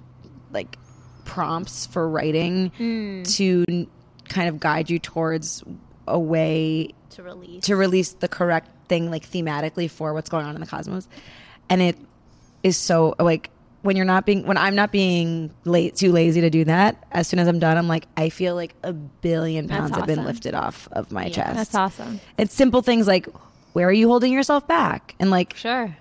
[0.50, 0.76] like
[1.24, 3.22] prompts for writing Hmm.
[3.22, 3.86] to n-
[4.28, 5.62] kind of guide you towards
[6.08, 7.64] a way to release.
[7.64, 11.06] to release the correct thing like thematically for what's going on in the cosmos
[11.70, 11.96] and it
[12.62, 13.50] is so like
[13.82, 17.26] when you're not being when i'm not being late too lazy to do that as
[17.28, 20.24] soon as i'm done i'm like i feel like a billion That's pounds have been
[20.24, 22.20] lifted off of my chest That's awesome.
[22.38, 23.26] it's simple things like
[23.72, 25.96] where are you holding yourself back and like Sure.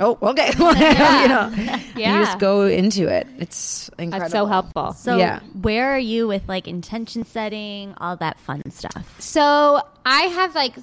[0.00, 1.52] oh okay you know
[1.96, 2.18] Yeah.
[2.18, 4.92] you just go into it it's incredible That's so helpful.
[4.92, 5.40] so, Yeah.
[5.62, 9.18] where are you with like intention setting, all that fun stuff?
[9.20, 10.74] So I have like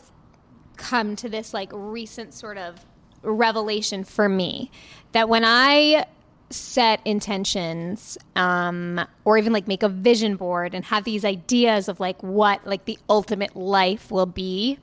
[0.78, 2.84] come to this like recent sort of
[3.22, 4.72] revelation for me
[5.12, 6.06] that when I
[6.54, 12.00] set intentions um, or even like make a vision board and have these ideas of
[12.00, 14.78] like what like the ultimate life will be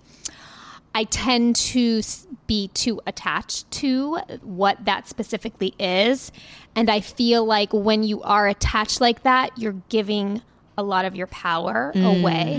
[0.95, 2.03] I tend to
[2.47, 6.33] be too attached to what that specifically is.
[6.75, 10.43] And I feel like when you are attached like that, you're giving
[10.77, 12.57] a lot of your power away.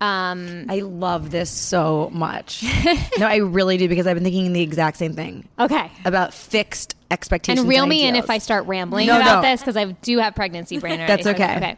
[0.00, 2.62] Um, i love this so much
[3.18, 5.90] no i really do because i've been thinking the exact same thing okay.
[6.04, 7.60] about fixed expectations.
[7.60, 9.50] And reel me in if I start rambling No, about no.
[9.50, 10.94] this because I do have pregnancy brain.
[11.00, 11.22] already.
[11.22, 11.56] That's okay.
[11.56, 11.76] Okay.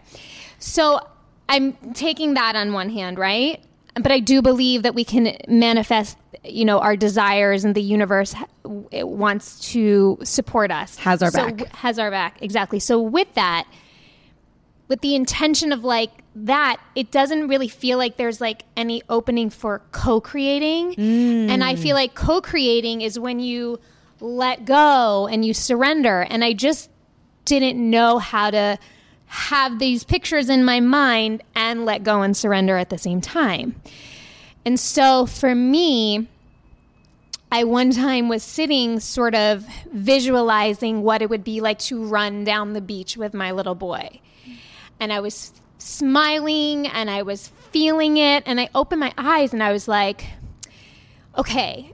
[0.59, 1.01] So
[1.49, 3.61] I'm taking that on one hand, right?
[3.95, 8.35] But I do believe that we can manifest, you know, our desires, and the universe
[8.93, 10.97] it wants to support us.
[10.99, 11.75] Has our So back.
[11.75, 12.79] has our back exactly.
[12.79, 13.67] So with that,
[14.87, 19.51] with the intention of like that, it doesn't really feel like there's like any opening
[19.51, 20.95] for co-creating.
[20.95, 21.49] Mm.
[21.49, 23.81] And I feel like co-creating is when you
[24.21, 26.21] let go and you surrender.
[26.23, 26.91] And I just
[27.45, 28.79] didn't know how to
[29.27, 33.81] have these pictures in my mind and let go and surrender at the same time.
[34.65, 36.29] And so for me,
[37.53, 42.45] I one time was sitting sort of visualizing what it would be like to run
[42.45, 44.21] down the beach with my little boy.
[45.01, 48.45] And I was smiling and I was feeling it.
[48.47, 50.25] And I opened my eyes and I was like,
[51.37, 51.93] okay,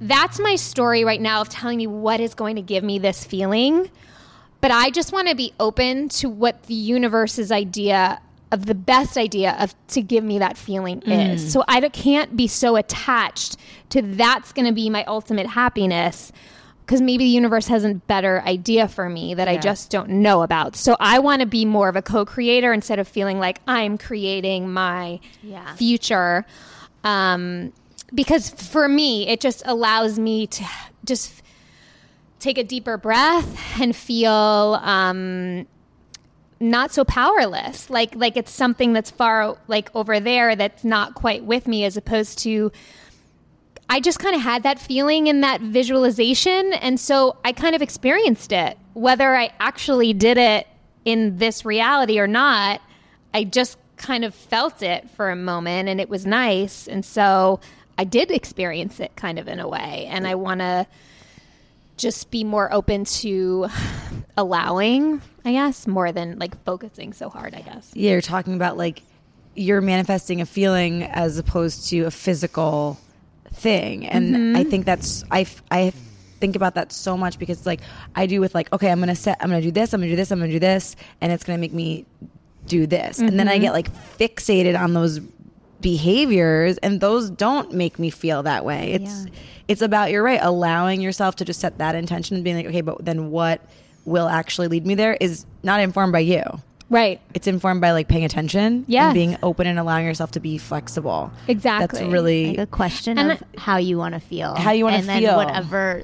[0.00, 3.24] that's my story right now of telling me what is going to give me this
[3.24, 3.90] feeling.
[4.60, 9.16] But I just want to be open to what the universe's idea of the best
[9.18, 11.52] idea of to give me that feeling is.
[11.52, 13.56] So I can't be so attached
[13.90, 16.32] to that's going to be my ultimate happiness.
[16.86, 20.40] because maybe the universe has a better idea for me that I just don't know
[20.42, 20.74] about.
[20.74, 24.72] So I want to be more of a co-creator instead of feeling like I'm creating
[24.72, 25.74] my Yeah.
[25.74, 26.46] future.
[27.04, 27.74] Um,
[28.14, 30.64] because for me, it just allows me to
[31.04, 31.42] just
[32.38, 35.66] take a deeper breath and feel um,
[36.60, 37.90] not so powerless.
[37.90, 41.96] Like like it's something that's far like over there that's not quite with me, as
[41.96, 42.72] opposed to
[43.90, 47.80] I just kind of had that feeling in that visualization, and so I kind of
[47.80, 50.66] experienced it, whether I actually did it
[51.04, 52.82] in this reality or not.
[53.32, 57.60] I just kind of felt it for a moment, and it was nice, and so
[57.98, 60.86] I did experience it kind of in a way, and I want to
[61.96, 63.66] just be more open to
[64.36, 67.90] allowing, I guess, more than like focusing so hard, I guess.
[67.94, 69.02] Yeah, you're talking about like
[69.54, 72.98] you're manifesting a feeling as opposed to a physical
[73.52, 74.56] thing, and Mm-hmm.
[74.56, 75.92] I think that's I, I
[76.38, 77.80] think about that so much because like
[78.14, 80.16] I do with like okay, I'm gonna set, I'm gonna do this, I'm gonna do
[80.16, 82.06] this, I'm gonna do this, and it's gonna make me
[82.66, 83.36] do this, and Mm-hmm.
[83.38, 85.18] then I get like fixated on those
[85.80, 89.26] behaviors and those don't make me feel that way it's
[89.68, 92.80] it's about you're right allowing yourself to just set that intention and being like okay
[92.80, 93.60] but then what
[94.04, 96.42] will actually lead me there is not informed by you
[96.90, 97.20] Right.
[97.34, 101.30] it's informed by like paying attention yeah, being open and allowing yourself to be flexible.
[101.46, 102.00] Exactly.
[102.00, 104.96] That's really like a question And of how you want to feel, How you wanna
[104.96, 105.20] and feel.
[105.20, 106.02] then whatever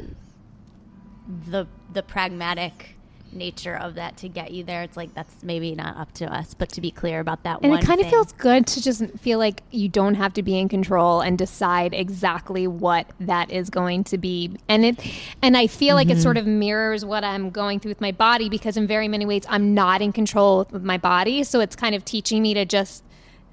[1.49, 2.94] the the pragmatic
[3.35, 4.83] nature of that to get you there.
[4.83, 7.71] It's like that's maybe not up to us, but to be clear about that And
[7.71, 7.81] one.
[7.81, 10.69] it kind of feels good to just feel like you don't have to be in
[10.69, 14.57] control and decide exactly what that is going to be.
[14.69, 15.01] And it
[15.43, 18.49] and I feel like it sort of mirrors what I'm going through with my body
[18.49, 21.45] because in very many ways I'm not in control with my body.
[21.45, 23.05] So it's kind of teaching me to just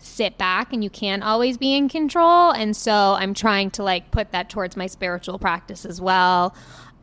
[0.03, 2.51] sit back and you can't always be in control.
[2.51, 6.55] And so I'm trying to like put that towards my spiritual practice as well.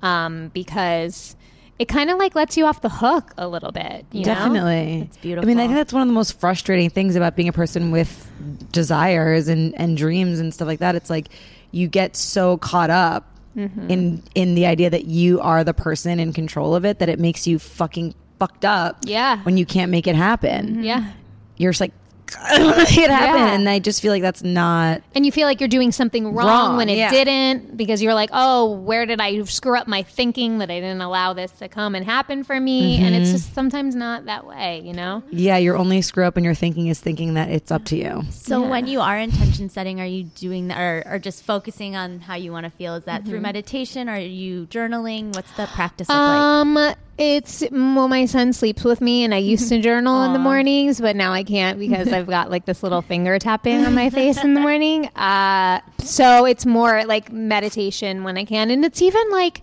[0.03, 1.37] Um, because
[1.79, 4.05] it kind of like lets you off the hook a little bit.
[4.13, 4.35] You know?
[4.35, 5.03] Definitely.
[5.03, 5.47] It's beautiful.
[5.47, 7.91] I mean, I think that's one of the most frustrating things about being a person
[7.91, 8.31] with
[8.73, 10.95] desires and, and dreams and stuff like that.
[10.95, 11.29] It's like
[11.71, 13.91] you get so caught up Mm-hmm.
[13.91, 17.19] in in the idea that you are the person in control of it that it
[17.19, 18.99] makes you fucking fucked up.
[19.03, 19.43] Yeah.
[19.43, 20.85] When you can't make it happen.
[20.85, 21.11] Yeah.
[21.57, 21.98] You're just like I don't make
[22.51, 23.41] it happen.
[23.41, 23.55] Yeah.
[23.55, 26.47] And I just feel like that's not and you feel like you're doing something wrong,
[26.47, 27.11] Wrong, when it yeah.
[27.11, 31.01] didn't because you're like oh where did i screw up my thinking that i didn't
[31.01, 33.23] allow this to come and happen for me and Mm-hmm.
[33.23, 36.55] it's just sometimes not that way you know Yeah, your only screw up in your
[36.55, 38.23] thinking is thinking that it's up to you.
[38.31, 38.69] So Yeah.
[38.71, 42.35] when you are intention setting, are you doing that or, or just focusing on how
[42.35, 42.95] you want to feel?
[42.95, 43.31] Is that Mm-hmm.
[43.31, 44.09] through meditation?
[44.09, 45.35] Are you journaling?
[45.35, 46.97] What's the practice look like?
[47.19, 51.01] It's well my son sleeps with me and i used to journal in the mornings
[51.01, 54.43] but now i can't because i've got like this little finger tapping on my face
[54.43, 55.07] in the morning.
[55.09, 58.71] Uh so it's more like meditation when i can.
[58.71, 59.63] And it's even like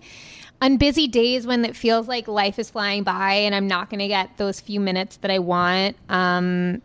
[0.60, 4.00] on busy days when it feels like life is flying by and I'm not going
[4.00, 6.80] to get those few minutes that I want, um,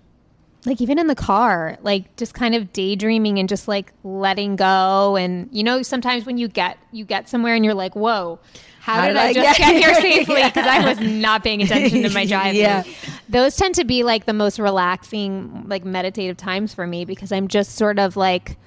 [0.66, 5.16] like even in the car, like just kind of daydreaming and just like letting go.
[5.16, 8.40] And you know, sometimes when you get you get somewhere and you're like, "Whoa,
[8.82, 12.26] how, did, I, just get, here safely?" Because I was not paying attention to my
[12.28, 12.60] driving.
[12.60, 12.84] Yeah.
[13.30, 17.48] those tend to be like the most relaxing, like meditative times for me because I'm
[17.48, 18.58] just sort of like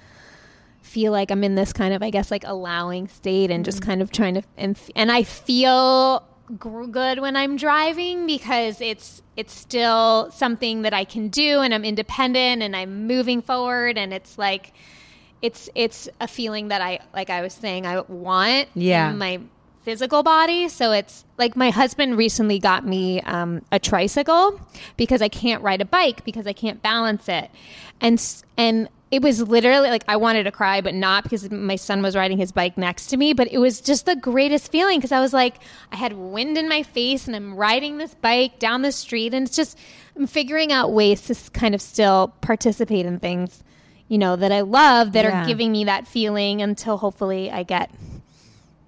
[0.95, 3.91] feel like I'm in this kind of, I guess, like allowing state and just mm-hmm.
[3.91, 6.23] kind of trying to, and, and I feel
[6.57, 11.75] gr- good when I'm driving because it's, it's still something that I can do and
[11.75, 14.73] I'm independent and I'm moving forward and it's like,
[15.43, 19.11] it's, it's a feeling that I, like I was saying, I want Yeah.
[19.13, 19.41] my
[19.85, 20.69] physical body.
[20.69, 24.61] So it's like my husband recently got me um, a tricycle
[24.97, 27.51] because I can't ride a bike because I can't balance it,
[28.01, 28.21] and
[28.57, 32.17] and it was literally like I wanted to cry, but not because my son was
[32.17, 33.33] riding his bike next to me.
[33.33, 35.57] But it was just the greatest feeling because I was like,
[35.93, 39.47] I had wind in my face, and I'm riding this bike down the street, and
[39.47, 39.79] it's just
[40.17, 43.63] I'm figuring out ways to kind of still participate in things.
[44.09, 45.43] You know that I love that Yeah.
[45.45, 47.91] are giving me that feeling until hopefully I get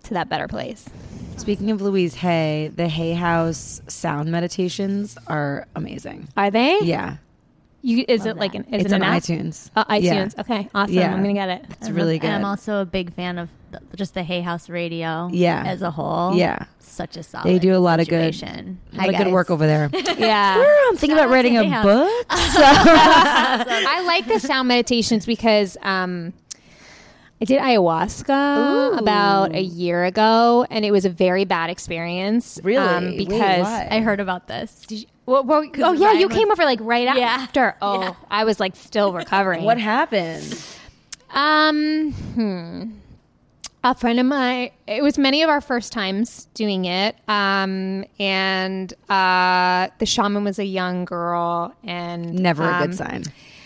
[0.07, 0.85] to that better place.
[1.37, 6.29] Speaking of Louise Hay, the Hay House sound meditations are amazing.
[6.37, 6.79] Are they?
[6.83, 7.19] Yeah.
[7.83, 8.65] You, is Love it like an?
[8.65, 9.23] Is it's it on app?
[9.23, 9.71] iTunes.
[9.77, 10.15] Uh, Yeah.
[10.25, 10.39] iTunes.
[10.41, 10.95] Okay, awesome.
[10.95, 11.13] Yeah.
[11.13, 11.65] I'm gonna get it.
[11.71, 12.31] It's And really I'm- good.
[12.31, 15.29] I'm also a big fan of the, just the Hay House Radio.
[15.33, 15.63] Yeah.
[15.65, 16.35] as a whole.
[16.37, 16.65] Yeah.
[16.81, 17.47] such a solid.
[17.47, 18.81] They do a lot of good- situation.
[18.95, 19.91] A lot of good work over there.
[20.19, 20.57] Yeah.
[20.89, 21.85] I'm thinking about writing a Hay House.
[21.85, 22.27] book.
[22.31, 26.33] I like the sound meditations because um,
[27.41, 28.99] I did ayahuasca Ooh.
[28.99, 32.59] about a year ago, and it was a very bad experience.
[32.63, 32.79] Really?
[32.79, 33.89] Um, because why?
[33.91, 34.87] I heard about this.
[35.27, 37.27] Well, well, oh yeah, Ryan you was- came over like right Yeah.
[37.27, 37.77] after.
[37.83, 38.15] Oh, Yeah.
[38.31, 39.65] I was like still recovering.
[39.65, 40.59] what happened?
[41.35, 42.83] Um, hmm.
[43.85, 48.95] a friend of mine it was many of our first times doing it um, and
[49.11, 53.25] uh, the shaman was a young girl and Never a um, good sign.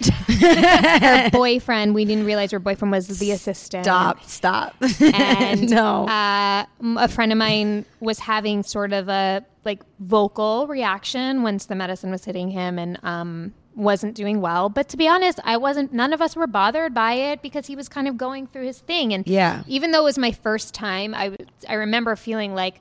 [0.08, 4.22] Her boyfriend we didn't realize her boyfriend was the assistant Stop.
[4.24, 4.74] Stop.
[5.02, 6.06] and no.
[6.08, 6.64] uh,
[6.98, 12.10] a friend of mine was having sort of a like vocal reaction once the medicine
[12.10, 16.12] was hitting him and um, wasn't doing well but to be honest i wasn't none
[16.12, 19.12] of us were bothered by it because he was kind of going through his thing
[19.14, 19.62] and Yeah.
[19.66, 21.36] even though it was my first time I,
[21.68, 22.80] I remember feeling like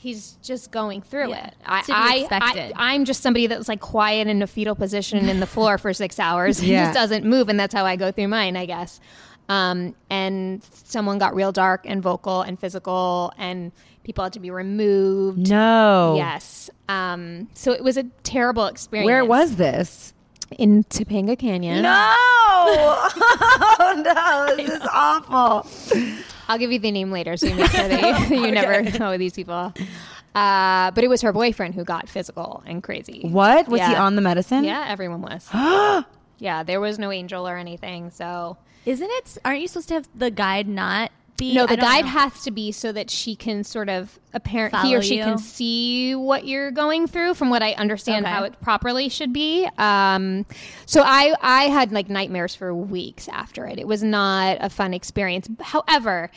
[0.00, 2.72] he's just going through Yeah, it I, to be I, expected.
[2.76, 5.92] I i'm just somebody that's like quiet in a fetal position in the floor for
[5.92, 6.84] six hours he Yeah.
[6.84, 9.00] just doesn't move and that's how i go through mine i guess
[9.50, 13.72] um, and someone got real dark and vocal and physical and
[14.04, 16.14] people had to be removed no.
[16.16, 20.14] yes um, so it was a terrible experience Where was this?
[20.58, 22.14] in topanga canyon No.
[22.16, 24.56] oh, no.
[24.56, 25.66] This is awful.
[26.48, 29.16] I'll give you the name later, so you make sure that you, you never know
[29.18, 29.72] these people.
[30.34, 33.20] Uh, but it was her boyfriend who got physical and crazy.
[33.28, 33.68] What?
[33.68, 34.64] Was he on the medicine?
[34.64, 35.48] Yeah, everyone was.
[36.38, 38.10] yeah, there was no angel or anything.
[38.10, 39.38] So Isn't it?
[39.44, 41.54] Aren't you supposed to have the guide not be?
[41.54, 42.10] no, the guide know.
[42.10, 45.24] has to be so that she can sort of apparent he or she you.
[45.24, 47.32] can see what you're going through.
[47.34, 48.34] From what I understand, Okay.
[48.34, 49.66] how it properly should be.
[49.78, 50.44] Um,
[50.84, 53.78] so I I had like nightmares for weeks after it.
[53.78, 55.48] It was not a fun experience.
[55.60, 56.30] However,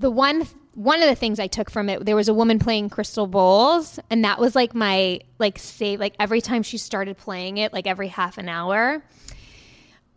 [0.00, 2.88] the one one of the things I took from it, there was a woman playing
[2.88, 6.00] crystal bowls, and that was like my like save.
[6.00, 9.02] Like every time she started playing it, like every half an hour.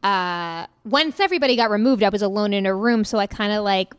[0.04, 3.64] Uh, once everybody got removed, I was alone in a room, so I kind of
[3.64, 3.94] like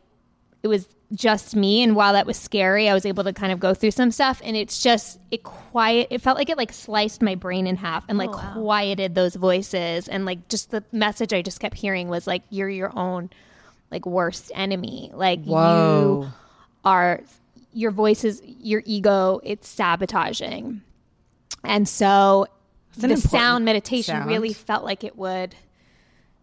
[0.67, 3.61] it was just me and while that was scary i was able to kind of
[3.61, 7.23] go through some stuff and it's just it quiet it felt like it like sliced
[7.23, 8.55] my brain in half and like oh, wow.
[8.55, 12.69] quieted those voices and like just the message i just kept hearing was like you're
[12.69, 13.31] your own
[13.93, 16.23] like worst enemy like Whoa.
[16.25, 16.33] you
[16.85, 17.21] are
[17.73, 20.83] your voice is your ego it's sabotaging
[21.62, 22.49] and so
[22.97, 24.29] the sound meditation sound.
[24.29, 25.55] really felt like it would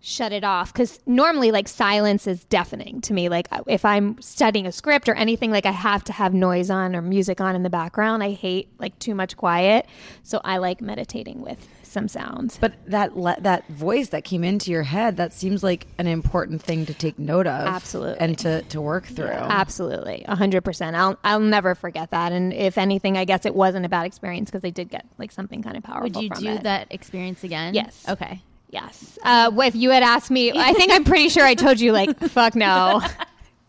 [0.05, 4.67] shut it off because normally like silence is deafening to me like if i'm studying
[4.67, 7.63] a script or anything like i have to have noise on or music on in
[7.63, 9.85] the background i hate like too much quiet
[10.21, 14.71] so i like meditating with some sounds But that le- that voice that came into
[14.71, 17.67] your head, that seems like an important thing to take note of.
[17.67, 18.19] Absolutely.
[18.19, 19.27] And to, to work through.
[19.27, 23.89] absolutely 100% I'll, I'll never forget that and if anything i guess it wasn't a
[23.89, 26.49] bad experience because i did get like something kind of powerful Would you from do
[26.49, 26.63] it.
[26.63, 27.73] that experience again?
[27.75, 28.03] Yes.
[28.09, 28.41] Okay.
[28.73, 31.91] Yes uh, if you had asked me i think i'm pretty sure i told you
[31.91, 32.99] like fuck no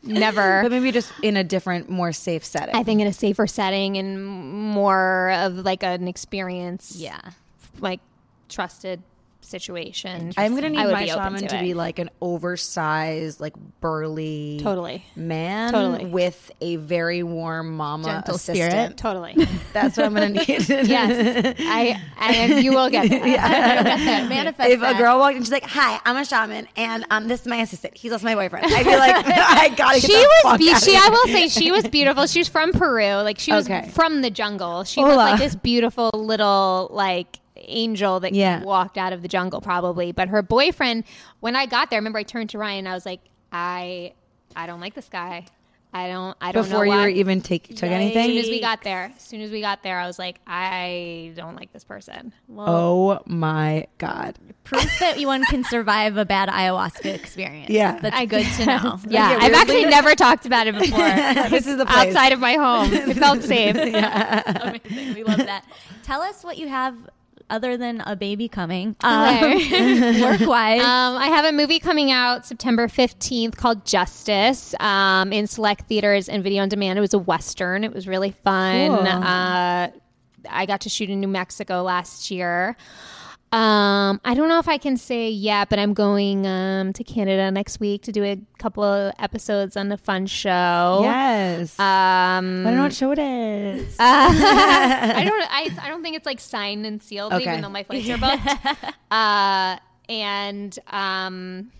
[0.02, 2.74] never But maybe just in a different, more safe setting.
[2.74, 7.20] I think in a safer setting and more of like an experience, Yeah.
[7.80, 8.00] like
[8.50, 9.02] trusted
[9.44, 10.32] situation.
[10.36, 15.04] I'm gonna I need my shaman to to, be like an oversized, like burly, Totally.
[15.16, 16.06] man, Totally.
[16.06, 18.70] with a very warm mama Gentle assistant.
[18.70, 18.96] spirit.
[18.96, 19.46] Totally.
[19.72, 20.48] That's what I'm gonna need.
[20.68, 24.26] yes, I and you will get that.
[24.28, 27.42] Manifest If a girl walked in, she's like, "Hi, I'm a shaman, and um, this
[27.42, 27.96] is my assistant.
[27.96, 30.96] He's also my boyfriend." I'd be like, "I gotta She was be- she.
[30.96, 32.26] I will say she was beautiful.
[32.26, 33.14] She was from Peru.
[33.22, 33.88] Like she was Okay.
[33.90, 34.84] from the jungle.
[34.84, 35.22] She was Hola.
[35.30, 38.62] like this beautiful little like angel that Yeah.
[38.62, 40.12] walked out of the jungle probably.
[40.12, 41.04] But her boyfriend
[41.40, 43.20] when I got there, I remember I turned to Ryan and I was like,
[43.52, 44.12] I
[44.56, 45.46] I don't like this guy.
[45.96, 47.02] I don't I don't Before know you why.
[47.02, 48.18] were even take took As anything.
[48.22, 50.40] As soon as we got there, as soon as we got there, I was like,
[50.44, 52.32] I don't like this person.
[52.58, 54.36] Oh my god!
[54.64, 57.70] Proof that one can survive a bad ayahuasca experience.
[57.70, 58.00] Yeah.
[58.00, 58.98] That's good to know.
[59.06, 60.98] Yeah, get I've weirdly- actually never talked about it before.
[61.50, 62.08] this is the place.
[62.08, 63.76] Outside of my home, it felt safe.
[63.76, 65.14] Amazing.
[65.14, 65.64] We love that.
[66.02, 66.96] Tell us what you have
[67.50, 68.96] other than a baby coming.
[69.04, 69.40] Um,
[70.20, 70.80] work wise.
[70.80, 76.28] Um, I have a movie coming out September 15th called Justice um, in select theaters
[76.28, 76.98] and video on demand.
[76.98, 77.84] It was a Western.
[77.84, 78.88] It was really fun.
[78.88, 78.98] Cool.
[79.06, 79.88] Uh,
[80.50, 82.76] I got to shoot in New Mexico last year.
[83.54, 87.52] Um, I don't know if I can say yet, but I'm going um, to Canada
[87.52, 91.00] next week to do a couple of episodes on the fun show.
[91.02, 91.78] Yes.
[91.78, 91.84] Um,
[92.66, 93.94] I don't know what show it is.
[94.00, 95.42] I don't.
[95.52, 97.44] I, I don't think it's like signed and sealed, Okay.
[97.44, 98.18] even though my flights are
[98.76, 98.94] booked.
[99.12, 99.76] uh,
[100.08, 101.70] and um,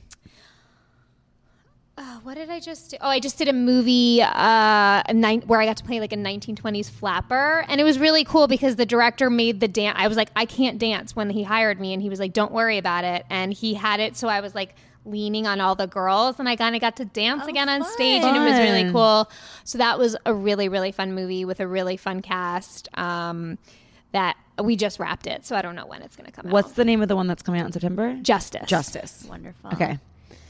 [1.96, 2.96] uh, what did I just do?
[3.00, 6.12] Oh, I just did a movie uh, a nine, where I got to play like
[6.12, 9.96] a 1920s flapper, and it was really cool because the director made the dance.
[9.98, 12.52] I was like, I can't dance when he hired me, and he was like, Don't
[12.52, 14.74] worry about it, and he had it so I was like
[15.06, 18.22] leaning on all the girls and I kind of got to dance again on stage
[18.22, 19.30] and it was really cool.
[19.64, 22.88] So that was a really really fun movie with a really fun cast.
[22.96, 23.58] Um,
[24.12, 26.66] that we just wrapped it, so I don't know when it's going to come What's
[26.66, 26.68] out.
[26.68, 28.16] What's the name of the one that's coming out in September?
[28.22, 28.68] Justice?
[28.68, 29.26] Justice.
[29.28, 29.70] Wonderful.
[29.72, 29.98] Okay.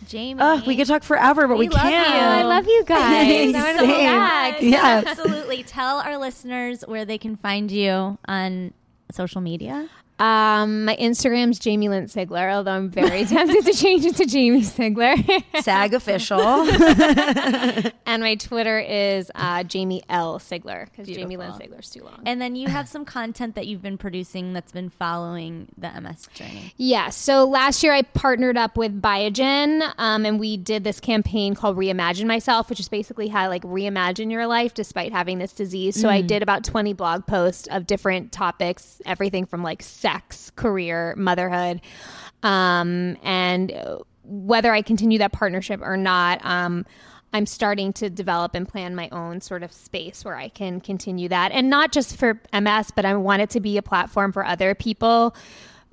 [0.09, 0.41] Jamie.
[0.43, 2.15] Oh, we could talk forever, but we, We can't.
[2.15, 2.21] you.
[2.21, 3.55] I love you guys.
[3.55, 4.63] I want to go back.
[4.63, 5.07] Yes.
[5.07, 5.63] Absolutely.
[5.63, 8.73] Tell our listeners where they can find you on
[9.13, 9.89] social media.
[10.19, 14.63] Um, my Instagram's Jamie Lynn Sigler, although I'm very tempted to change it to Jamie
[14.63, 15.17] Sigler.
[15.63, 16.41] SAG official.
[18.07, 21.79] and my Twitter is uh, Jamie L Sigler because Jamie Lynn Beautiful.
[21.79, 22.23] Sigler's too long.
[22.27, 26.29] And then you have some content that you've been producing that's been following the MS
[26.33, 26.73] journey.
[26.77, 27.11] Yeah.
[27.11, 31.77] So last year I partnered up with Biogen, um, and we did this campaign called
[31.77, 36.01] Reimagine Myself, which is basically how like reimagine your life despite having this disease.
[36.01, 41.15] So I did about 20 blog posts of different topics, everything from like sex, career,
[41.17, 41.81] motherhood,
[42.43, 43.73] um, and
[44.25, 46.45] whether I continue that partnership or not.
[46.45, 46.85] Um,
[47.33, 51.29] I'm starting to develop and plan my own sort of space where I can continue
[51.31, 51.53] that.
[51.53, 54.75] And not just for MS, but I want it to be a platform for other
[54.75, 55.35] people.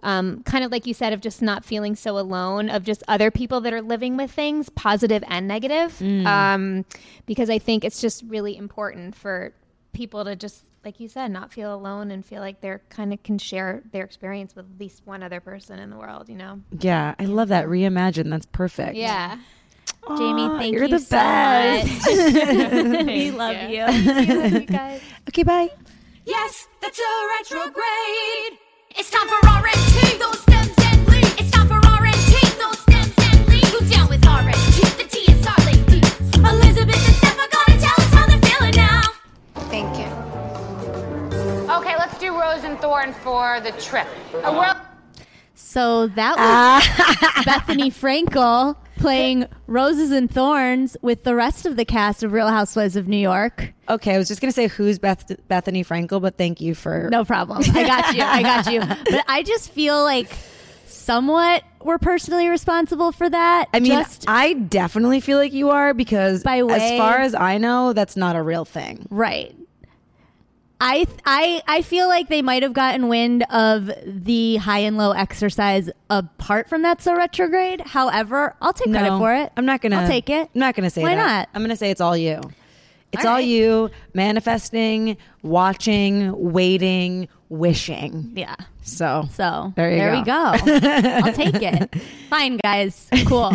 [0.03, 3.31] Um, kind of like you said, of just not feeling so alone, of just other
[3.31, 5.99] people that are living with things, positive and negative.
[6.27, 6.85] Um,
[7.25, 9.53] because I think it's just really important for
[9.93, 13.21] people to just, like you said, not feel alone and feel like they're kind of
[13.23, 16.61] can share their experience with at least one other person in the world, you know?
[16.79, 17.65] yeah, I love that.
[17.67, 18.29] Reimagine.
[18.29, 18.95] That's perfect.
[18.95, 19.37] Yeah.
[20.17, 21.87] Jamie, thank you're you the so best.
[21.87, 23.05] much.
[23.05, 23.85] we love you.
[23.85, 25.01] you guys.
[25.29, 25.69] Okay, bye.
[26.25, 28.59] Yes, that's a retrograde.
[28.95, 30.80] It's time for R&T, those stems
[42.21, 44.07] do Rose and Thorn for the trip.
[44.33, 44.59] A uh-huh.
[44.59, 44.77] world.
[45.55, 47.43] So that was ah.
[47.45, 52.95] Bethenny Frankel playing Roses and Thorns with the rest of the cast of Real Housewives
[52.95, 53.73] of New York.
[53.89, 57.25] Okay, I was just gonna say who's Beth Bethenny Frankel, but thank you for No
[57.25, 57.63] problem.
[57.73, 58.21] I got you.
[58.21, 58.81] I got you.
[59.11, 60.31] But I just feel like
[60.85, 63.67] somewhat we're personally responsible for that.
[63.73, 67.57] I mean, just I definitely feel like you are because By as far as I
[67.57, 69.07] know, that's not a real thing.
[69.09, 69.55] right.
[70.83, 75.11] I I I feel like they might have gotten wind of the high and low
[75.11, 77.81] exercise apart from that so retrograde.
[77.81, 79.51] However, I'll take credit for it.
[79.55, 79.97] I'm not gonna.
[79.97, 80.49] I'll take it.
[80.53, 81.27] I'm not gonna say Why that.
[81.27, 81.49] not?
[81.53, 82.41] I'm gonna say it's all you.
[83.13, 83.45] It's All all, right.
[83.47, 88.31] you manifesting, watching, waiting, wishing.
[88.35, 88.55] Yeah.
[88.83, 90.33] So, So There you we go.
[90.33, 91.93] I'll take it.
[92.29, 93.07] Fine, guys.
[93.27, 93.51] Cool.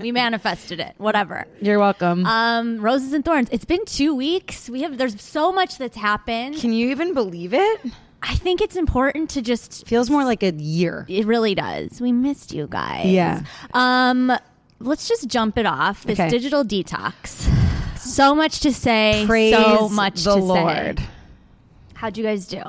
[0.00, 0.94] we manifested it.
[0.98, 1.46] Whatever.
[1.60, 2.26] you're welcome.
[2.26, 3.48] Um, roses and thorns.
[3.52, 4.68] It's been two weeks.
[4.68, 6.56] We have there's so much that's happened.
[6.56, 7.80] Can you even believe it?
[8.22, 9.86] I think it's important to just.
[9.86, 11.06] Feels more like a year.
[11.08, 12.00] It really does.
[12.00, 13.06] We missed you guys.
[13.06, 13.42] Yeah.
[13.72, 14.32] Um,
[14.80, 16.02] let's just jump it off.
[16.04, 16.28] This Okay.
[16.28, 17.46] digital detox.
[18.08, 19.24] So much to say.
[19.26, 20.98] Praise so much the to Lord.
[20.98, 21.06] say.
[21.94, 22.62] How'd you guys do?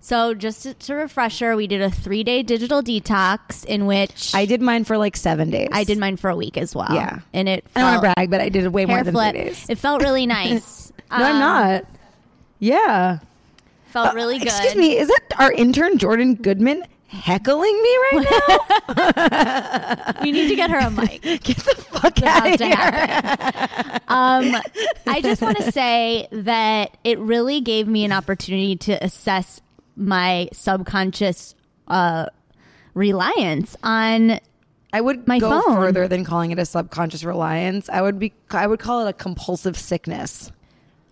[0.00, 4.44] So, just to, to refresher, we did a three day digital detox in which I
[4.44, 5.70] did mine for like seven days.
[5.72, 6.92] I did mine for a week as well.
[6.94, 7.20] Yeah.
[7.32, 7.64] and it.
[7.74, 9.34] I don't want to brag, but I did it way more than flip.
[9.34, 9.66] three days.
[9.70, 10.92] It felt really nice.
[11.10, 11.84] no, I'm Um, not.
[12.58, 13.18] Yeah.
[13.86, 14.48] Felt really good.
[14.48, 18.26] Excuse me, is that our intern Jordan Goodman heckling me right
[18.88, 20.14] now?
[20.22, 21.22] We need to get her a mic.
[21.22, 24.00] Get the fuck out of here.
[24.08, 24.56] Um,
[25.06, 29.60] I just want to say that it really gave me an opportunity to assess
[29.96, 31.54] my subconscious
[31.88, 32.26] uh,
[32.94, 34.40] reliance on.
[34.92, 35.76] I would My go phone.
[35.76, 37.88] further than calling it a subconscious reliance.
[37.88, 40.50] I would be I would call it a compulsive sickness.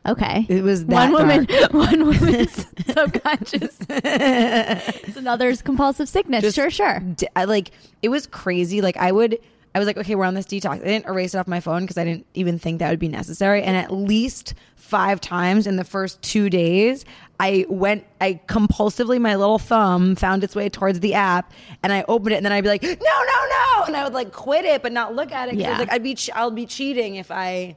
[0.05, 1.44] Okay, It was one that woman.
[1.44, 1.72] dark.
[1.74, 3.76] One woman's subconscious.
[3.88, 6.42] it's another's compulsive sickness.
[6.42, 7.00] Just sure, sure.
[7.36, 7.70] I, like
[8.03, 8.80] it was crazy.
[8.80, 9.38] Like I would,
[9.74, 10.80] I was like, okay, we're on this detox.
[10.80, 13.07] I didn't erase it off my phone because I didn't even think that would be
[13.09, 13.62] necessary.
[13.62, 17.05] And at least five times in the first two days,
[17.38, 22.05] I went, I compulsively, my little thumb found its way towards the app, and I
[22.09, 24.64] opened it, and then I'd be like, no, no, no, and I would like quit
[24.64, 25.55] it, but not look at it.
[25.55, 25.78] Yeah.
[25.78, 27.76] like, I'd be, ch- I'll be cheating if I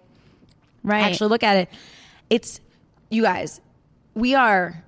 [0.83, 1.03] Right.
[1.03, 1.69] actually look at it.
[2.29, 2.59] It's
[3.09, 3.61] you guys,
[4.13, 4.83] we are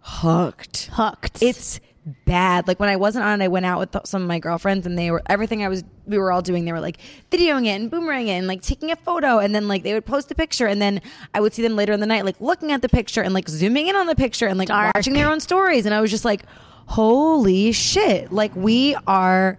[0.00, 0.90] hooked.
[0.92, 1.42] hooked.
[1.42, 1.80] It's
[2.24, 2.66] bad.
[2.66, 4.98] Like when I wasn't on it, I went out with some of my girlfriends and
[4.98, 6.64] they were everything I was we were all doing.
[6.64, 6.98] They were like
[7.30, 10.06] videoing it and boomerang it and like taking a photo and then like they would
[10.06, 11.00] post a picture and then
[11.32, 13.48] I would see them later in the night like looking at the picture and like
[13.48, 14.94] zooming in on the picture and like Dark.
[14.94, 16.42] watching their own stories and I was just like,
[16.86, 18.32] holy shit!
[18.32, 19.58] Like we are,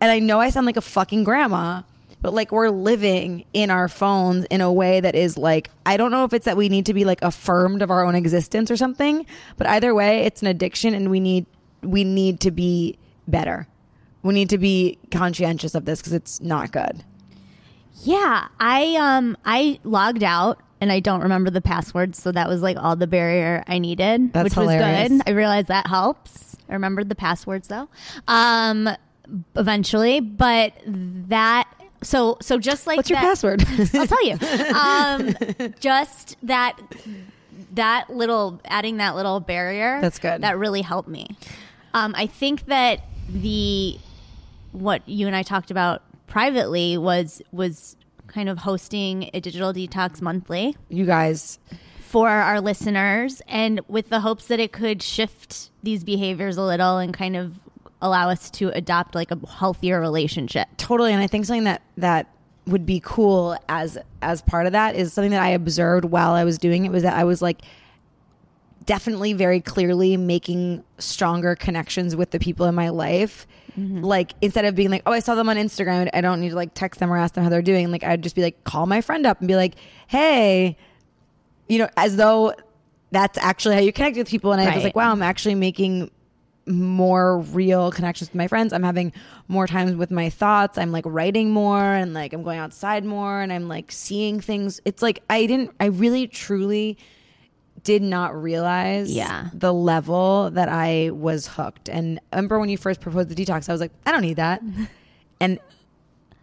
[0.00, 1.82] and I know I sound like a fucking grandma.
[2.20, 6.10] But like we're living in our phones in a way that is like I don't
[6.10, 8.76] know if it's that we need to be like affirmed of our own existence or
[8.76, 9.24] something,
[9.56, 11.46] but either way it's an addiction and we need
[11.82, 12.98] we need to be
[13.28, 13.68] better.
[14.22, 17.04] We need to be conscientious of this because it's not good.
[18.02, 22.62] Yeah, I um I logged out and I don't remember the password, so that was
[22.62, 25.10] like all the barrier I needed, That's which hilarious.
[25.10, 25.28] was good.
[25.28, 26.56] I realized that helps.
[26.68, 27.88] I remembered the passwords though.
[28.26, 28.88] Um
[29.56, 31.68] eventually, but that
[32.02, 33.64] so so just like What's your password?
[33.94, 34.36] I'll tell you.
[34.74, 35.34] Um,
[35.80, 36.78] just that
[37.72, 40.00] that little adding that little barrier.
[40.00, 40.42] That's good.
[40.42, 41.28] That really helped me.
[41.94, 43.98] Um, I think that the
[44.72, 47.96] what you and I talked about privately was was
[48.26, 51.58] kind of hosting a digital detox monthly you guys,
[52.00, 56.98] for our listeners and with the hopes that it could shift these behaviors a little
[56.98, 57.58] and kind of
[58.00, 60.68] allow us to adopt like a healthier relationship.
[60.76, 61.12] totally.
[61.12, 62.28] And I think something that that
[62.66, 66.44] would be cool as as part of that is something that I observed while I
[66.44, 67.62] was doing it was that I was like
[68.84, 73.46] definitely very clearly making stronger connections with the people in my life.
[73.78, 74.02] Mm-hmm.
[74.02, 76.54] Like instead of being like, oh, I saw them on Instagram, I don't need to
[76.54, 77.90] like text them or ask them how they're doing.
[77.90, 79.74] Like I'd just be like, call my friend up and be like,
[80.06, 80.76] hey,
[81.68, 82.54] you know, as though
[83.10, 84.52] that's actually how you connect with people.
[84.52, 86.10] And I was like, wow, I'm actually making
[86.68, 88.72] more real connections with my friends.
[88.72, 89.12] I'm having
[89.48, 90.78] more times with my thoughts.
[90.78, 94.80] I'm like writing more and like I'm going outside more and I'm like seeing things.
[94.84, 96.98] It's like I didn't, I really truly
[97.84, 99.48] did not realize Yeah.
[99.54, 101.88] the level that I was hooked.
[101.88, 104.36] And I remember when you first proposed the detox, I was like, I don't need
[104.36, 104.62] that.
[105.40, 105.58] and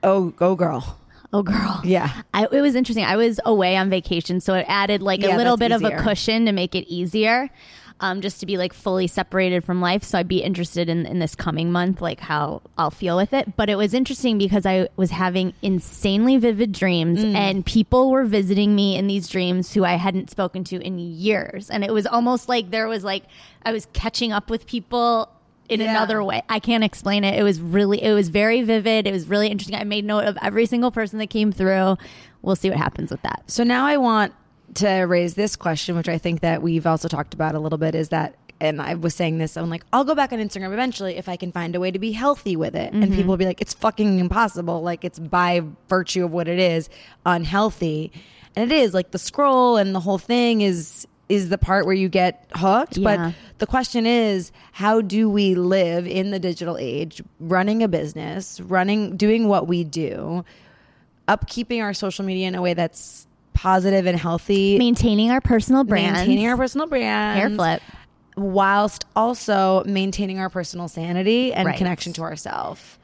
[0.03, 0.99] oh, go girl.
[1.33, 1.81] Oh, girl.
[1.83, 2.21] Yeah.
[2.33, 3.03] I, it was interesting.
[3.03, 5.91] I was away on vacation, so it added like Yeah, a little bit of a
[6.01, 7.49] cushion to make it easier,
[8.01, 10.03] um, just to be like fully separated from life.
[10.03, 13.55] So I'd be interested in, in this coming month, like how I'll feel with it.
[13.55, 17.35] But it was interesting because I was having insanely vivid dreams, Mm.
[17.35, 21.69] and people were visiting me in these dreams who I hadn't spoken to in years,
[21.69, 23.23] and it was almost like there was like
[23.65, 25.29] I was catching up with people
[25.69, 25.89] in Yeah.
[25.91, 26.43] another way.
[26.49, 27.39] I can't explain it.
[27.39, 29.07] It was really, it was very vivid.
[29.07, 29.79] It was really interesting.
[29.79, 31.97] I made note of every single person that came through.
[32.43, 33.41] We'll see what happens with that.
[33.47, 34.33] So now I want
[34.75, 37.95] to raise this question, which I think that we've also talked about a little bit,
[37.95, 41.15] is that, and I was saying this, I'm like, I'll go back on Instagram eventually
[41.15, 42.93] if I can find a way to be healthy with it.
[42.93, 43.15] And mm-hmm.
[43.15, 44.81] people will be like, it's fucking impossible.
[44.81, 46.89] Like it's by virtue of what it is,
[47.25, 48.11] unhealthy.
[48.55, 51.95] And it is like the scroll and the whole thing is is the part where
[51.95, 52.97] you get hooked.
[52.97, 53.17] Yeah.
[53.17, 58.61] But the question is, how do we live in the digital age, running a business,
[58.61, 60.45] running doing what we do,
[61.27, 63.25] upkeeping our social media in a way that's
[63.55, 66.15] positive and healthy, Maintaining our personal brand.
[66.15, 67.81] maintaining our personal brand, hair flip.
[68.37, 71.77] whilst also maintaining our personal sanity and Right.
[71.77, 72.99] connection to ourselves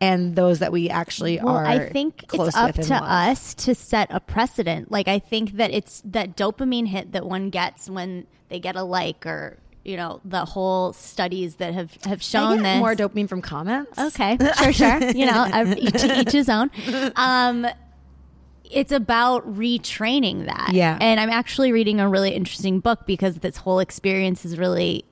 [0.00, 1.64] and those that we actually Well, are.
[1.64, 3.02] I think close it's up to love.
[3.04, 4.90] us to set a precedent.
[4.90, 8.82] Like I think that it's that dopamine hit that one gets when they get a
[8.82, 13.28] like or you know the whole studies that have have shown get this more dopamine
[13.28, 13.96] from comments.
[13.98, 15.10] Okay, sure, sure.
[15.10, 15.46] You know,
[15.78, 16.70] each, each his own.
[17.16, 17.66] Um,
[18.72, 20.70] it's about retraining that.
[20.72, 20.98] Yeah.
[21.00, 25.04] And I'm actually reading a really interesting book because this whole experience has really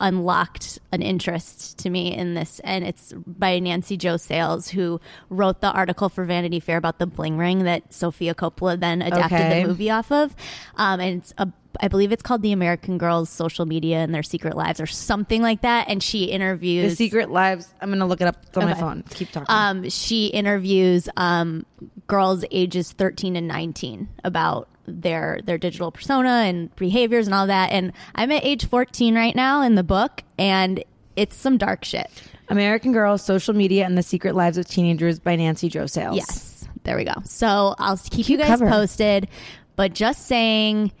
[0.00, 2.60] unlocked an interest to me in this.
[2.64, 7.06] And it's by Nancy Jo Sales, who wrote the article for Vanity Fair about the
[7.06, 9.62] bling ring that Sofia Coppola then adapted Okay.
[9.62, 10.34] the movie off of.
[10.76, 11.48] Um, and it's a
[11.80, 15.42] I believe it's called The American Girls Social Media and Their Secret Lives or something
[15.42, 15.88] like that.
[15.88, 17.72] And she interviews The secret lives.
[17.80, 19.04] I'm going to look it up on my phone.
[19.10, 19.46] Keep talking.
[19.54, 21.64] um, she interviews um,
[22.06, 27.70] girls ages 13 and 19 about their their digital persona and behaviors and all that.
[27.70, 30.82] And I'm at age 14 right now in the book, and
[31.16, 32.10] it's some dark shit.
[32.48, 36.16] American Girls, Social Media, and the Secret Lives of Teenagers by Nancy Jo Sales.
[36.16, 37.14] Yes, there we go.
[37.24, 38.68] So I'll keep you guys cover.
[38.68, 39.28] posted.
[39.76, 40.92] But just saying,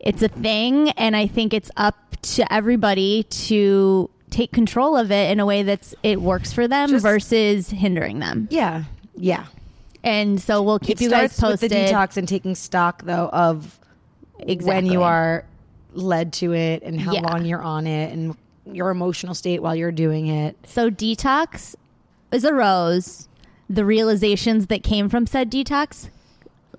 [0.00, 5.30] it's a thing, and I think it's up to everybody to take control of it
[5.30, 8.48] in a way that's it works for them Just- versus hindering them.
[8.50, 8.84] Yeah.
[9.16, 9.46] Yeah.
[10.04, 11.70] And so we'll keep it you guys posted.
[11.70, 13.78] with the detox and taking stock though of
[14.62, 15.44] when you are
[15.92, 17.20] led to it and how Yeah.
[17.22, 18.36] long you're on it and
[18.70, 20.56] your emotional state while you're doing it.
[20.66, 21.74] So detox
[22.30, 23.28] is a rose.
[23.70, 26.10] The realizations that came from said detox,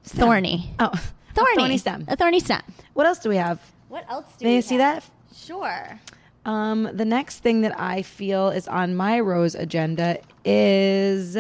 [0.04, 0.92] thorny, Oh,
[1.40, 2.06] thorny, a thorny stem.
[2.08, 2.62] a thorny stem.
[2.94, 3.60] What else do we have?
[3.88, 5.04] What else do May we I see have?
[5.30, 5.36] that?
[5.36, 6.00] Sure.
[6.46, 11.38] Um, the next thing that I feel is on my rose agenda is,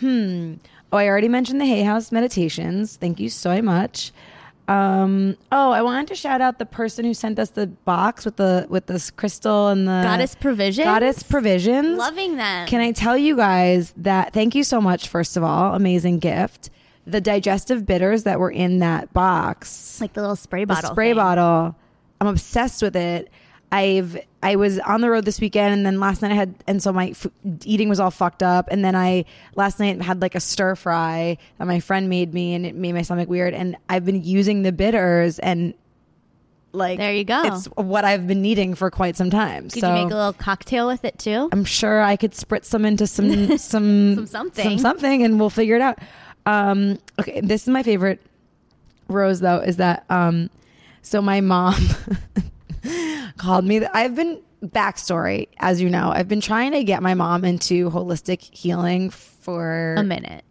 [0.00, 0.54] hmm.
[0.92, 2.96] Oh, I already mentioned the Hay House meditations.
[2.96, 4.12] Thank you so much.
[4.66, 8.36] Um, oh, I wanted to shout out the person who sent us the box with
[8.36, 10.86] the with this crystal and the Goddess Provisions?
[10.86, 11.98] Goddess provisions.
[11.98, 12.66] Loving them.
[12.66, 14.32] Can I tell you guys that?
[14.32, 15.08] Thank you so much.
[15.08, 16.70] First of all, amazing gift.
[17.06, 20.90] The digestive bitters that were in that box like the little spray the bottle?
[20.92, 21.16] spray thing.
[21.16, 21.76] bottle.
[22.20, 23.30] I'm obsessed with it.
[23.70, 26.82] I've I was on the road this weekend, and then last night I had, and
[26.82, 27.26] so my f-
[27.64, 28.68] eating was all fucked up.
[28.70, 29.24] And then I
[29.56, 32.92] last night had like a stir fry that my friend made me, and it made
[32.92, 33.52] my stomach weird.
[33.52, 35.74] And I've been using the bitters, and
[36.72, 37.42] like There you go.
[37.44, 39.70] It's what I've been needing for quite some time.
[39.70, 41.48] Could so you make a little cocktail with it too?
[41.50, 44.64] I'm sure I could spritz some into some some Some something.
[44.64, 45.98] some something, and we'll figure it out.
[46.46, 48.20] Um, okay, this is my favorite
[49.08, 49.58] rose though.
[49.58, 50.50] Is that um,
[51.02, 51.74] so my mom
[53.36, 53.84] called me.
[53.86, 58.40] I've been backstory, as you know, I've been trying to get my mom into holistic
[58.42, 60.44] healing for A minute.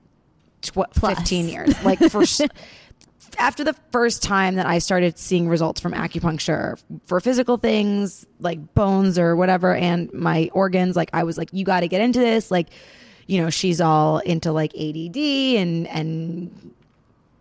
[0.62, 1.18] tw- Plus.
[1.18, 1.84] 15 years.
[1.84, 2.24] Like for
[3.40, 8.76] after the first time that I started seeing results from acupuncture for physical things like
[8.76, 12.20] bones or whatever and my organs, like I was like, you got to get into
[12.20, 12.52] this.
[12.52, 12.68] Like,
[13.28, 16.74] you know, she's all into like ADD and and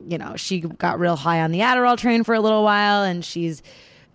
[0.06, 3.24] you know, she got real high on the Adderall train for a little while and
[3.24, 3.62] she's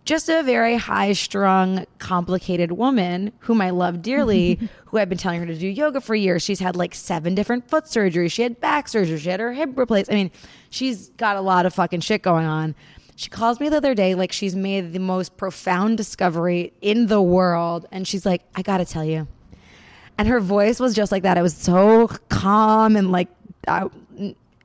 [0.08, 5.42] just a very high strung, complicated woman whom I love dearly, who I've been telling
[5.42, 6.44] her to do yoga for years.
[6.44, 8.32] She's had like seven different foot surgeries.
[8.32, 9.20] She had back surgery.
[9.20, 10.10] She had her hip replaced.
[10.10, 10.32] I mean,
[10.70, 12.74] she's got a lot of fucking shit going on.
[13.18, 17.22] She calls me the other day like she's made the most profound discovery in the
[17.22, 17.86] world.
[17.92, 19.28] And she's like, I gotta tell you.
[20.18, 21.38] And her voice was just like that.
[21.38, 23.28] It was so calm and like,
[23.68, 23.90] I,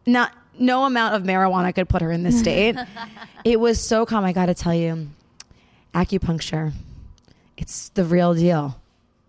[0.07, 2.77] not, no amount of marijuana could put her in this state.
[3.45, 4.25] it was so calm.
[4.25, 5.09] I gotta tell you
[5.95, 6.73] acupuncture.
[7.57, 8.79] It's the real deal.